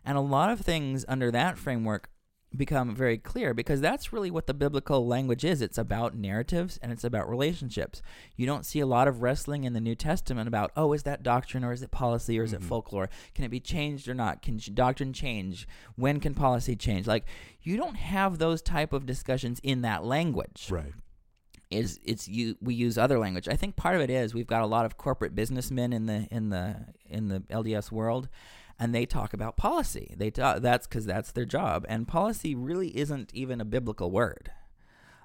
[0.06, 2.10] And a lot of things under that framework
[2.56, 5.62] become very clear because that's really what the biblical language is.
[5.62, 8.02] It's about narratives and it's about relationships.
[8.36, 11.24] You don't see a lot of wrestling in the New Testament about, oh, is that
[11.24, 12.64] doctrine or is it policy or is mm-hmm.
[12.64, 13.10] it folklore?
[13.34, 14.42] Can it be changed or not?
[14.42, 15.68] Can doctrine change?
[15.96, 17.08] When can policy change?
[17.08, 17.26] Like,
[17.62, 20.68] you don't have those type of discussions in that language.
[20.70, 20.94] Right
[21.72, 23.48] is it's you we use other language.
[23.48, 26.28] I think part of it is we've got a lot of corporate businessmen in the
[26.32, 28.30] in the in the LDS world
[28.80, 30.14] and they talk about policy.
[30.18, 34.52] They talk, that's because that's their job, and policy really isn't even a biblical word.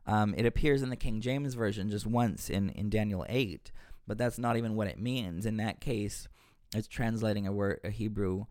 [0.07, 3.71] Um, it appears in the King James version just once in in Daniel eight,
[4.07, 5.47] but that's not even what it means.
[5.47, 6.29] In that case,
[6.75, 8.47] it's translating a word, a Hebrew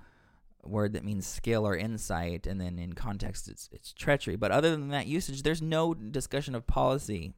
[0.63, 4.35] word that means skill or insight, and then in context, it's it's treachery.
[4.35, 7.33] But other than that usage, there's no discussion of policy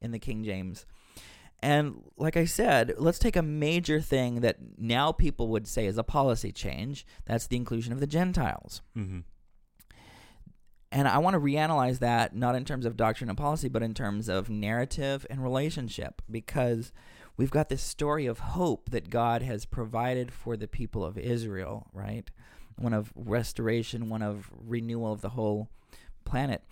[0.00, 0.86] in the King James.
[1.60, 5.98] And like I said, let's take a major thing that now people would say is
[5.98, 7.04] a policy change.
[7.24, 8.80] That's the inclusion of the Gentiles.
[8.96, 9.20] Mm-hmm.
[10.90, 13.92] And I want to reanalyze that not in terms of doctrine and policy, but in
[13.92, 16.92] terms of narrative and relationship, because
[17.36, 21.88] we've got this story of hope that God has provided for the people of Israel,
[21.92, 22.30] right?
[22.78, 25.68] One of restoration, one of renewal of the whole
[26.24, 26.62] planet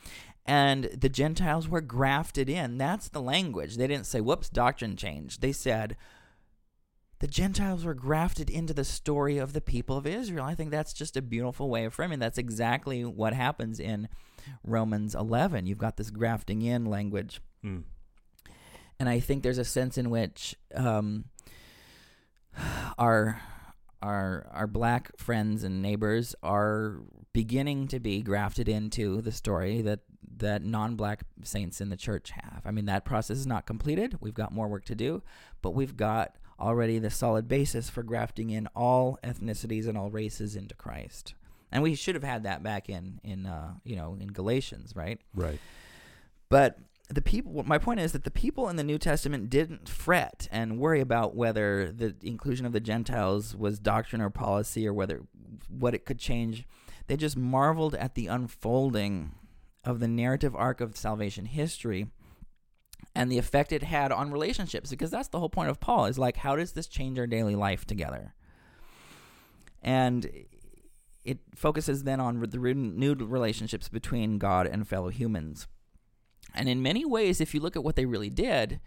[0.46, 2.78] and the Gentiles were grafted in.
[2.78, 3.76] That's the language.
[3.76, 5.42] They didn't say, whoops, doctrine changed.
[5.42, 5.96] They said,
[7.18, 10.44] the Gentiles were grafted into the story of the people of Israel.
[10.44, 12.20] I think that's just a beautiful way of framing.
[12.20, 14.08] That's exactly what happens in
[14.62, 15.66] Romans 11.
[15.66, 17.40] You've got this grafting in language.
[17.64, 17.84] Mm.
[19.00, 21.24] And I think there's a sense in which um,
[22.98, 23.40] our
[24.02, 27.00] our our black friends and neighbors are
[27.32, 30.00] beginning to be grafted into the story that
[30.38, 32.62] that non-black saints in the church have.
[32.64, 34.18] I mean that process is not completed.
[34.20, 35.22] We've got more work to do,
[35.62, 40.56] but we've got already the solid basis for grafting in all ethnicities and all races
[40.56, 41.34] into Christ.
[41.70, 45.20] And we should have had that back in in uh, you know in Galatians, right?
[45.34, 45.58] Right.
[46.48, 46.78] But
[47.08, 50.78] the people my point is that the people in the New Testament didn't fret and
[50.78, 55.22] worry about whether the inclusion of the Gentiles was doctrine or policy or whether
[55.68, 56.64] what it could change.
[57.06, 59.32] They just marveled at the unfolding
[59.86, 62.08] of the narrative arc of salvation history
[63.14, 66.18] and the effect it had on relationships because that's the whole point of Paul is
[66.18, 68.34] like how does this change our daily life together?
[69.82, 70.28] And
[71.24, 75.66] it focuses then on the renewed relationships between God and fellow humans.
[76.54, 78.80] And in many ways, if you look at what they really did,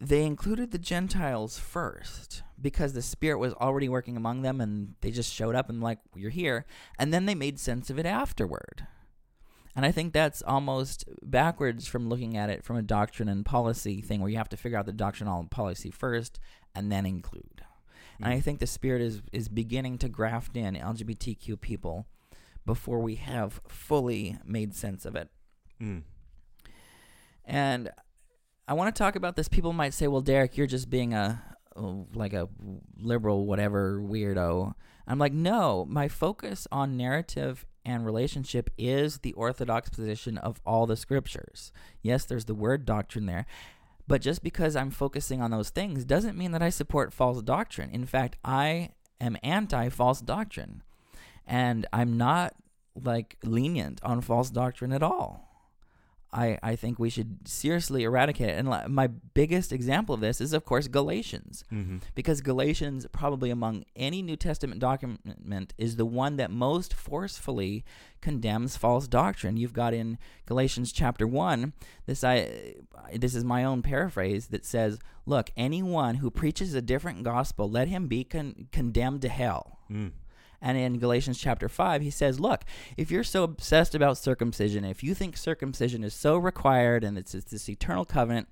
[0.00, 5.10] they included the Gentiles first because the Spirit was already working among them and they
[5.10, 6.64] just showed up and, like, you're here.
[6.98, 8.86] And then they made sense of it afterward.
[9.76, 14.00] And I think that's almost backwards from looking at it from a doctrine and policy
[14.00, 16.40] thing where you have to figure out the doctrinal policy first
[16.74, 17.62] and then include.
[18.22, 22.06] And I think the Spirit is, is beginning to graft in LGBTQ people
[22.66, 25.30] before we have fully made sense of it.
[25.80, 26.02] Mm.
[27.46, 27.90] And
[28.70, 29.48] I want to talk about this.
[29.48, 31.42] People might say, "Well, Derek, you're just being a
[32.14, 32.48] like a
[32.96, 34.74] liberal, whatever weirdo."
[35.08, 35.84] I'm like, no.
[35.86, 41.72] My focus on narrative and relationship is the orthodox position of all the scriptures.
[42.00, 43.44] Yes, there's the word doctrine there,
[44.06, 47.90] but just because I'm focusing on those things doesn't mean that I support false doctrine.
[47.90, 48.90] In fact, I
[49.20, 50.84] am anti false doctrine,
[51.44, 52.54] and I'm not
[52.94, 55.49] like lenient on false doctrine at all.
[56.32, 58.58] I, I think we should seriously eradicate it.
[58.58, 61.64] And my biggest example of this is, of course, Galatians.
[61.72, 61.98] Mm-hmm.
[62.14, 67.84] Because Galatians, probably among any New Testament document, is the one that most forcefully
[68.20, 69.56] condemns false doctrine.
[69.56, 71.72] You've got in Galatians chapter 1,
[72.06, 72.74] this, I,
[73.12, 77.88] this is my own paraphrase that says, Look, anyone who preaches a different gospel, let
[77.88, 79.78] him be con- condemned to hell.
[79.90, 80.12] Mm.
[80.62, 82.64] And in Galatians chapter 5, he says, Look,
[82.96, 87.34] if you're so obsessed about circumcision, if you think circumcision is so required and it's,
[87.34, 88.48] it's this eternal covenant,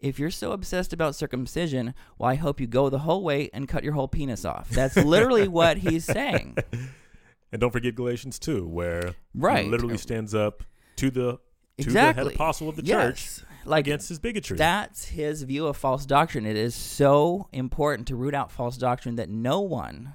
[0.00, 3.68] if you're so obsessed about circumcision, well, I hope you go the whole way and
[3.68, 4.70] cut your whole penis off.
[4.70, 6.56] That's literally what he's saying.
[7.52, 9.64] And don't forget Galatians 2, where right.
[9.64, 10.62] he literally stands up
[10.96, 12.24] to the to exactly.
[12.24, 13.06] the head apostle of the yes.
[13.06, 14.56] church like against his bigotry.
[14.56, 16.46] That's his view of false doctrine.
[16.46, 20.14] It is so important to root out false doctrine that no one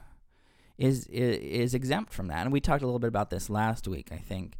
[0.77, 2.43] is is, is exempt from that.
[2.43, 4.57] And we talked a little bit about this last week, I think,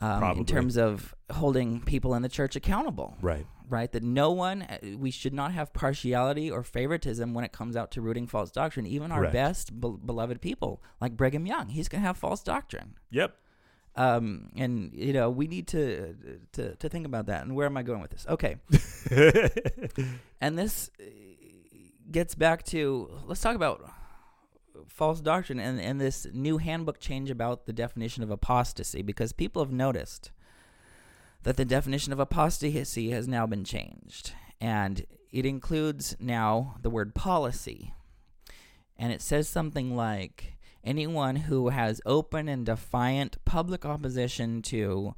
[0.00, 3.16] um, in terms of holding people in the church accountable.
[3.20, 3.46] right.
[3.68, 7.74] Right, that no one, uh, we should not have partiality or favoritism when it comes
[7.74, 8.86] out to rooting false doctrine.
[8.86, 9.32] Even our Correct.
[9.32, 12.94] best be- beloved people, like Brigham Young, he's going to have false doctrine.
[13.10, 13.34] Yep.
[13.96, 16.14] Um, and you know, we need to,
[16.52, 17.42] to to think about that.
[17.42, 18.24] And where am I going with this?
[18.28, 18.56] Okay,
[20.40, 21.04] and this uh,
[22.12, 23.90] gets back to let's talk about
[24.88, 29.62] false doctrine and, and this new handbook change about the definition of apostasy because people
[29.62, 30.30] have noticed
[31.42, 34.32] that the definition of apostasy has now been changed.
[34.60, 37.92] And it includes now the word policy.
[38.96, 45.14] And it says something like anyone who has open and defiant public opposition to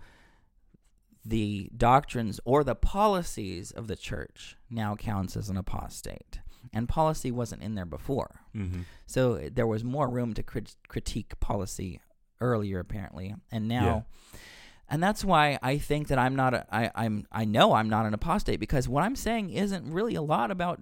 [1.25, 6.41] the doctrines or the policies of the church now counts as an apostate
[6.73, 11.39] and policy wasn't in there before hmm so there was more room to crit- critique
[11.41, 12.01] policy
[12.41, 14.05] earlier, apparently, and now,
[14.89, 16.55] and that's why I think that I'm not.
[16.55, 17.27] A, I, I'm.
[17.33, 20.81] I know I'm not an apostate because what I'm saying isn't really a lot about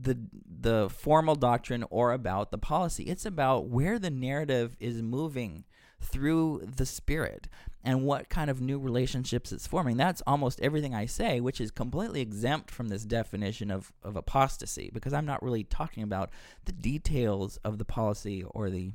[0.00, 0.16] the
[0.60, 3.04] the formal doctrine or about the policy.
[3.04, 5.64] It's about where the narrative is moving
[6.00, 7.48] through the spirit
[7.86, 9.96] and what kind of new relationships it's forming.
[9.96, 14.90] That's almost everything I say, which is completely exempt from this definition of, of apostasy
[14.92, 16.30] because I'm not really talking about
[16.64, 18.90] the details of the policy or the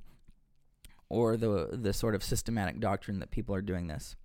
[1.07, 4.17] or the the sort of systematic doctrine that people are doing this.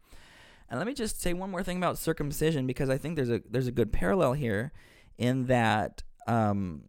[0.69, 3.41] And let me just say one more thing about circumcision because I think there's a
[3.49, 4.73] there's a good parallel here
[5.17, 6.83] in that um,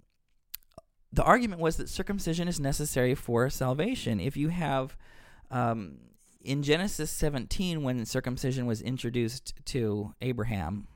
[1.13, 4.19] the argument was that circumcision is necessary for salvation.
[4.19, 4.97] If you have
[5.51, 5.99] um,
[6.47, 10.87] in Genesis 17, when circumcision was introduced to Abraham,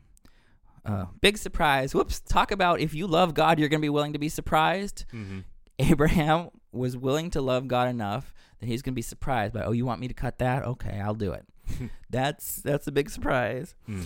[0.86, 1.94] uh, big surprise.
[1.94, 2.22] Whoops!
[2.22, 5.06] Talk about if you love God, you're going to be willing to be surprised.
[5.12, 5.40] hmm
[5.80, 9.72] Abraham was willing to love God enough that he's going to be surprised by, oh,
[9.72, 10.64] you want me to cut that?
[10.64, 11.46] Okay, I'll do it.
[12.10, 13.74] that's that's a big surprise.
[13.90, 14.06] Mm.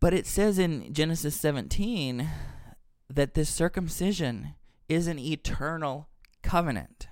[0.00, 2.26] But it says in Genesis 17
[3.10, 4.54] that this circumcision
[4.88, 6.08] is an eternal
[6.42, 7.08] covenant.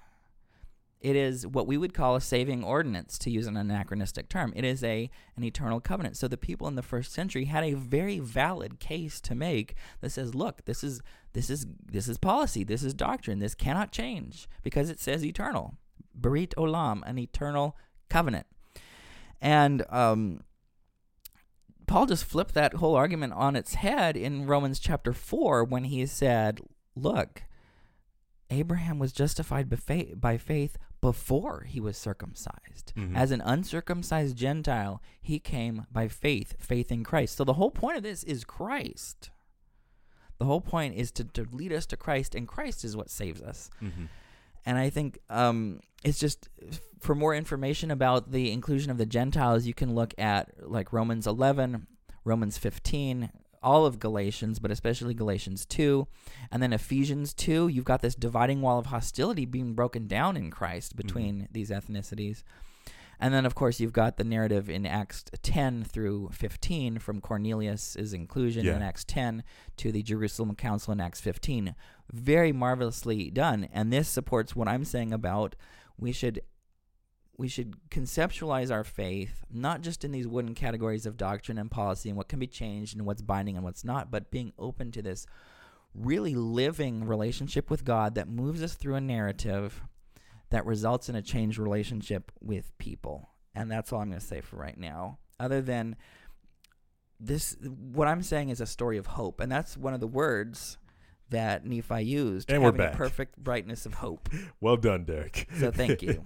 [1.00, 4.52] It is what we would call a saving ordinance, to use an anachronistic term.
[4.56, 6.16] It is a an eternal covenant.
[6.16, 10.10] So the people in the first century had a very valid case to make that
[10.10, 11.00] says, look, this is
[11.34, 15.74] this is this is policy, this is doctrine, this cannot change because it says eternal.
[16.18, 17.76] Berit olam, an eternal
[18.08, 18.46] covenant.
[19.40, 20.40] And um,
[21.86, 26.04] Paul just flipped that whole argument on its head in Romans chapter 4 when he
[26.06, 26.60] said,
[26.96, 27.44] Look,
[28.50, 32.92] Abraham was justified by faith, by faith before he was circumcised.
[32.96, 33.16] Mhm.
[33.16, 37.36] As an uncircumcised Gentile, he came by faith, faith in Christ.
[37.36, 39.30] So the whole point of this is Christ.
[40.38, 43.42] The whole point is to, to lead us to Christ, and Christ is what saves
[43.42, 43.70] us.
[43.82, 44.06] Mm-hmm.
[44.66, 46.48] And I think um, it's just
[47.00, 51.26] for more information about the inclusion of the Gentiles, you can look at like Romans
[51.26, 51.86] 11,
[52.24, 53.30] Romans 15,
[53.62, 56.06] all of Galatians, but especially Galatians 2,
[56.50, 57.68] and then Ephesians 2.
[57.68, 61.06] You've got this dividing wall of hostility being broken down in Christ mm-hmm.
[61.06, 62.42] between these ethnicities.
[63.20, 67.96] And then, of course, you've got the narrative in Acts 10 through 15 from Cornelius'
[67.96, 69.42] inclusion in Acts 10
[69.78, 71.74] to the Jerusalem Council in Acts 15.
[72.12, 73.68] Very marvelously done.
[73.72, 75.56] And this supports what I'm saying about
[75.98, 76.42] we should
[77.38, 82.08] we should conceptualize our faith not just in these wooden categories of doctrine and policy
[82.08, 85.00] and what can be changed and what's binding and what's not, but being open to
[85.00, 85.24] this
[85.94, 89.82] really living relationship with God that moves us through a narrative
[90.50, 93.30] that results in a changed relationship with people.
[93.54, 95.18] And that's all I'm going to say for right now.
[95.38, 95.96] Other than
[97.20, 99.40] this, what I'm saying is a story of hope.
[99.40, 100.78] And that's one of the words
[101.30, 102.50] that Nephi used.
[102.50, 102.94] And we're back.
[102.94, 104.28] perfect brightness of hope.
[104.60, 105.48] Well done, Derek.
[105.58, 106.24] So thank you.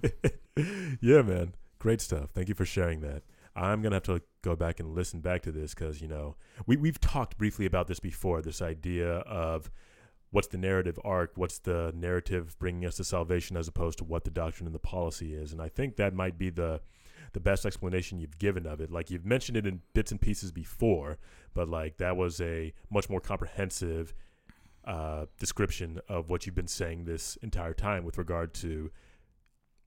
[1.01, 1.53] yeah, man.
[1.77, 2.29] Great stuff.
[2.33, 3.23] Thank you for sharing that.
[3.55, 6.35] I'm gonna have to go back and listen back to this because you know
[6.65, 8.41] we we've talked briefly about this before.
[8.41, 9.69] This idea of
[10.31, 14.23] what's the narrative arc, what's the narrative bringing us to salvation, as opposed to what
[14.23, 15.51] the doctrine and the policy is.
[15.51, 16.81] And I think that might be the
[17.33, 18.91] the best explanation you've given of it.
[18.91, 21.17] Like you've mentioned it in bits and pieces before,
[21.53, 24.13] but like that was a much more comprehensive
[24.85, 28.91] uh, description of what you've been saying this entire time with regard to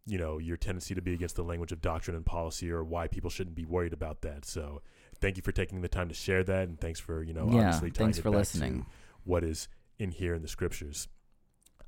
[0.07, 3.07] you know your tendency to be against the language of doctrine and policy or why
[3.09, 4.81] people shouldn't be worried about that so
[5.21, 7.59] thank you for taking the time to share that and thanks for you know Yeah,
[7.67, 8.87] obviously thanks for listening.
[9.25, 9.69] what is
[9.99, 11.09] in here in the scriptures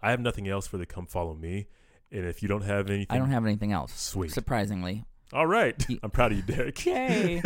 [0.03, 1.69] i have nothing else for the come follow me
[2.11, 3.93] and if you don't have anything I don't have anything else.
[3.99, 4.33] Sweet.
[4.33, 5.05] Surprisingly.
[5.33, 7.41] all right i'm proud of you derek Yay.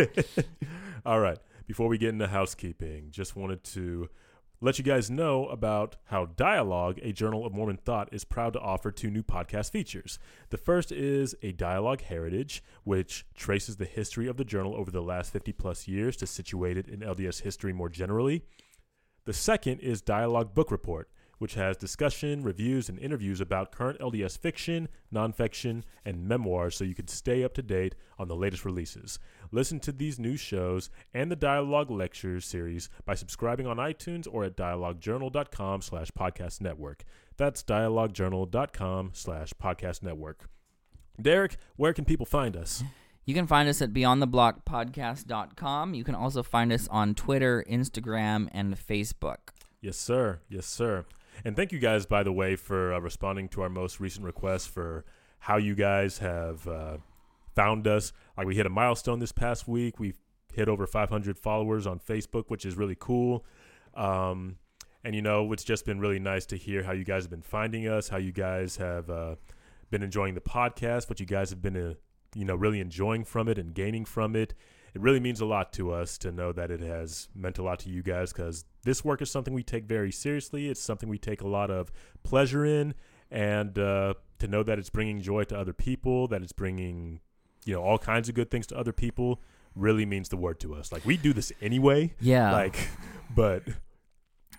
[1.06, 4.08] all right before we get into housekeeping just wanted to
[4.62, 8.60] let you guys know about how Dialogue, a Journal of Mormon Thought, is proud to
[8.60, 10.20] offer two new podcast features.
[10.50, 15.02] The first is a Dialogue Heritage, which traces the history of the journal over the
[15.02, 18.44] last 50 plus years to situate it in LDS history more generally.
[19.24, 21.10] The second is Dialogue Book Report,
[21.42, 26.94] which has discussion, reviews, and interviews about current LDS fiction, nonfiction, and memoirs so you
[26.94, 29.18] can stay up to date on the latest releases.
[29.50, 34.44] Listen to these new shows and the Dialogue Lectures series by subscribing on iTunes or
[34.44, 37.02] at dialoguejournal.com slash podcast network.
[37.36, 40.48] That's dialoguejournal.com slash podcast network.
[41.20, 42.84] Derek, where can people find us?
[43.24, 45.94] You can find us at beyondtheblockpodcast.com.
[45.94, 49.50] You can also find us on Twitter, Instagram, and Facebook.
[49.80, 50.38] Yes, sir.
[50.48, 51.04] Yes, sir.
[51.44, 54.68] And thank you guys, by the way, for uh, responding to our most recent request
[54.68, 55.04] for
[55.40, 56.98] how you guys have uh,
[57.54, 58.12] found us.
[58.36, 59.98] Like we hit a milestone this past week.
[59.98, 60.18] We've
[60.52, 63.44] hit over 500 followers on Facebook, which is really cool.
[63.94, 64.56] Um,
[65.04, 67.42] and you know, it's just been really nice to hear how you guys have been
[67.42, 69.34] finding us, how you guys have uh,
[69.90, 71.94] been enjoying the podcast, what you guys have been, uh,
[72.34, 74.54] you know, really enjoying from it and gaining from it.
[74.94, 77.78] It really means a lot to us to know that it has meant a lot
[77.80, 80.68] to you guys because this work is something we take very seriously.
[80.68, 81.90] It's something we take a lot of
[82.22, 82.94] pleasure in,
[83.30, 87.20] and uh, to know that it's bringing joy to other people, that it's bringing,
[87.64, 89.40] you know, all kinds of good things to other people,
[89.74, 90.92] really means the word to us.
[90.92, 92.52] Like we do this anyway, Yeah.
[92.52, 92.76] like,
[93.34, 93.62] but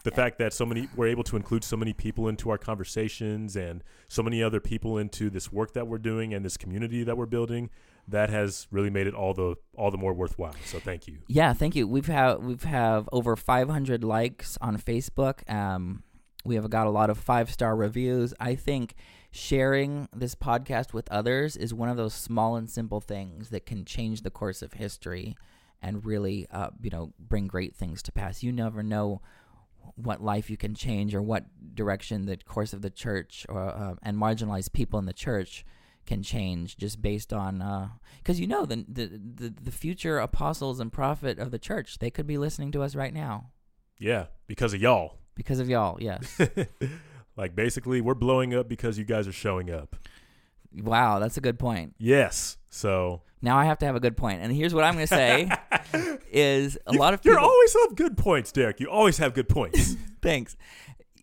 [0.03, 3.55] the fact that so many we're able to include so many people into our conversations
[3.55, 7.15] and so many other people into this work that we're doing and this community that
[7.15, 7.69] we're building
[8.07, 11.53] that has really made it all the all the more worthwhile so thank you Yeah,
[11.53, 11.87] thank you.
[11.87, 15.49] We've had we've have over 500 likes on Facebook.
[15.51, 16.03] Um,
[16.45, 18.33] we have got a lot of five star reviews.
[18.39, 18.95] I think
[19.31, 23.85] sharing this podcast with others is one of those small and simple things that can
[23.85, 25.35] change the course of history
[25.81, 28.43] and really, uh, you know, bring great things to pass.
[28.43, 29.21] You never know
[29.95, 33.95] what life you can change or what direction the course of the church or uh,
[34.03, 35.65] and marginalized people in the church
[36.05, 40.79] can change just based on uh, because you know the, the the the future apostles
[40.79, 43.51] and prophet of the church they could be listening to us right now
[43.97, 46.39] yeah because of y'all because of y'all yes
[47.37, 49.95] like basically we're blowing up because you guys are showing up
[50.75, 51.93] Wow, that's a good point.
[51.99, 52.57] Yes.
[52.71, 54.15] So Now I have to have a good.
[54.19, 55.51] And here's what I'm going to say
[56.31, 58.79] is a You- lot of people, you're always have good points, Derek.
[58.79, 59.95] You always have good points.
[60.23, 60.57] Thanks.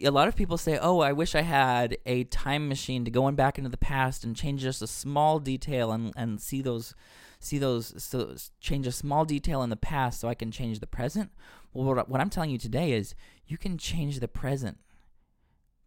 [0.03, 3.29] A lot of people say, "Oh, I wish I had a time machine to go
[3.29, 6.95] in back into the past and change just a small detail and and see those
[7.39, 10.87] see those so change a small detail in the past so I can change the
[10.87, 11.31] present."
[11.73, 13.15] Well, what, what I'm telling you today is
[13.47, 14.79] you can change the present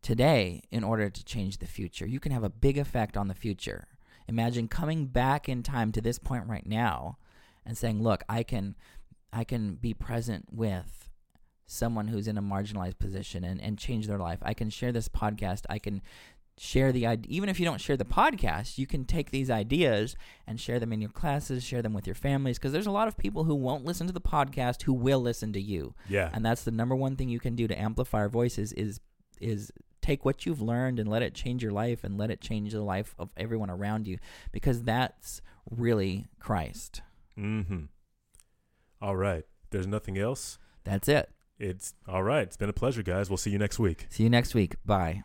[0.01, 2.05] today in order to change the future.
[2.05, 3.87] You can have a big effect on the future.
[4.27, 7.17] Imagine coming back in time to this point right now
[7.65, 8.75] and saying, "Look, I can
[9.31, 11.02] I can be present with
[11.65, 14.39] someone who's in a marginalized position and, and change their life.
[14.41, 15.61] I can share this podcast.
[15.69, 16.01] I can
[16.57, 17.31] share the idea.
[17.31, 20.15] Even if you don't share the podcast, you can take these ideas
[20.45, 23.07] and share them in your classes, share them with your families, because there's a lot
[23.07, 25.95] of people who won't listen to the podcast who will listen to you.
[26.07, 26.29] yeah.
[26.33, 28.99] And that's the number one thing you can do to amplify our voices is
[29.39, 29.71] is
[30.01, 32.81] take what you've learned and let it change your life and let it change the
[32.81, 34.17] life of everyone around you
[34.51, 35.41] because that's
[35.71, 37.01] really Christ.
[37.37, 37.85] Mm-hmm.
[39.01, 39.45] All right.
[39.71, 40.59] There's nothing else.
[40.83, 41.29] That's it.
[41.63, 42.43] It's all right.
[42.43, 43.29] It's been a pleasure, guys.
[43.29, 44.07] We'll see you next week.
[44.09, 44.75] See you next week.
[44.85, 45.23] Bye.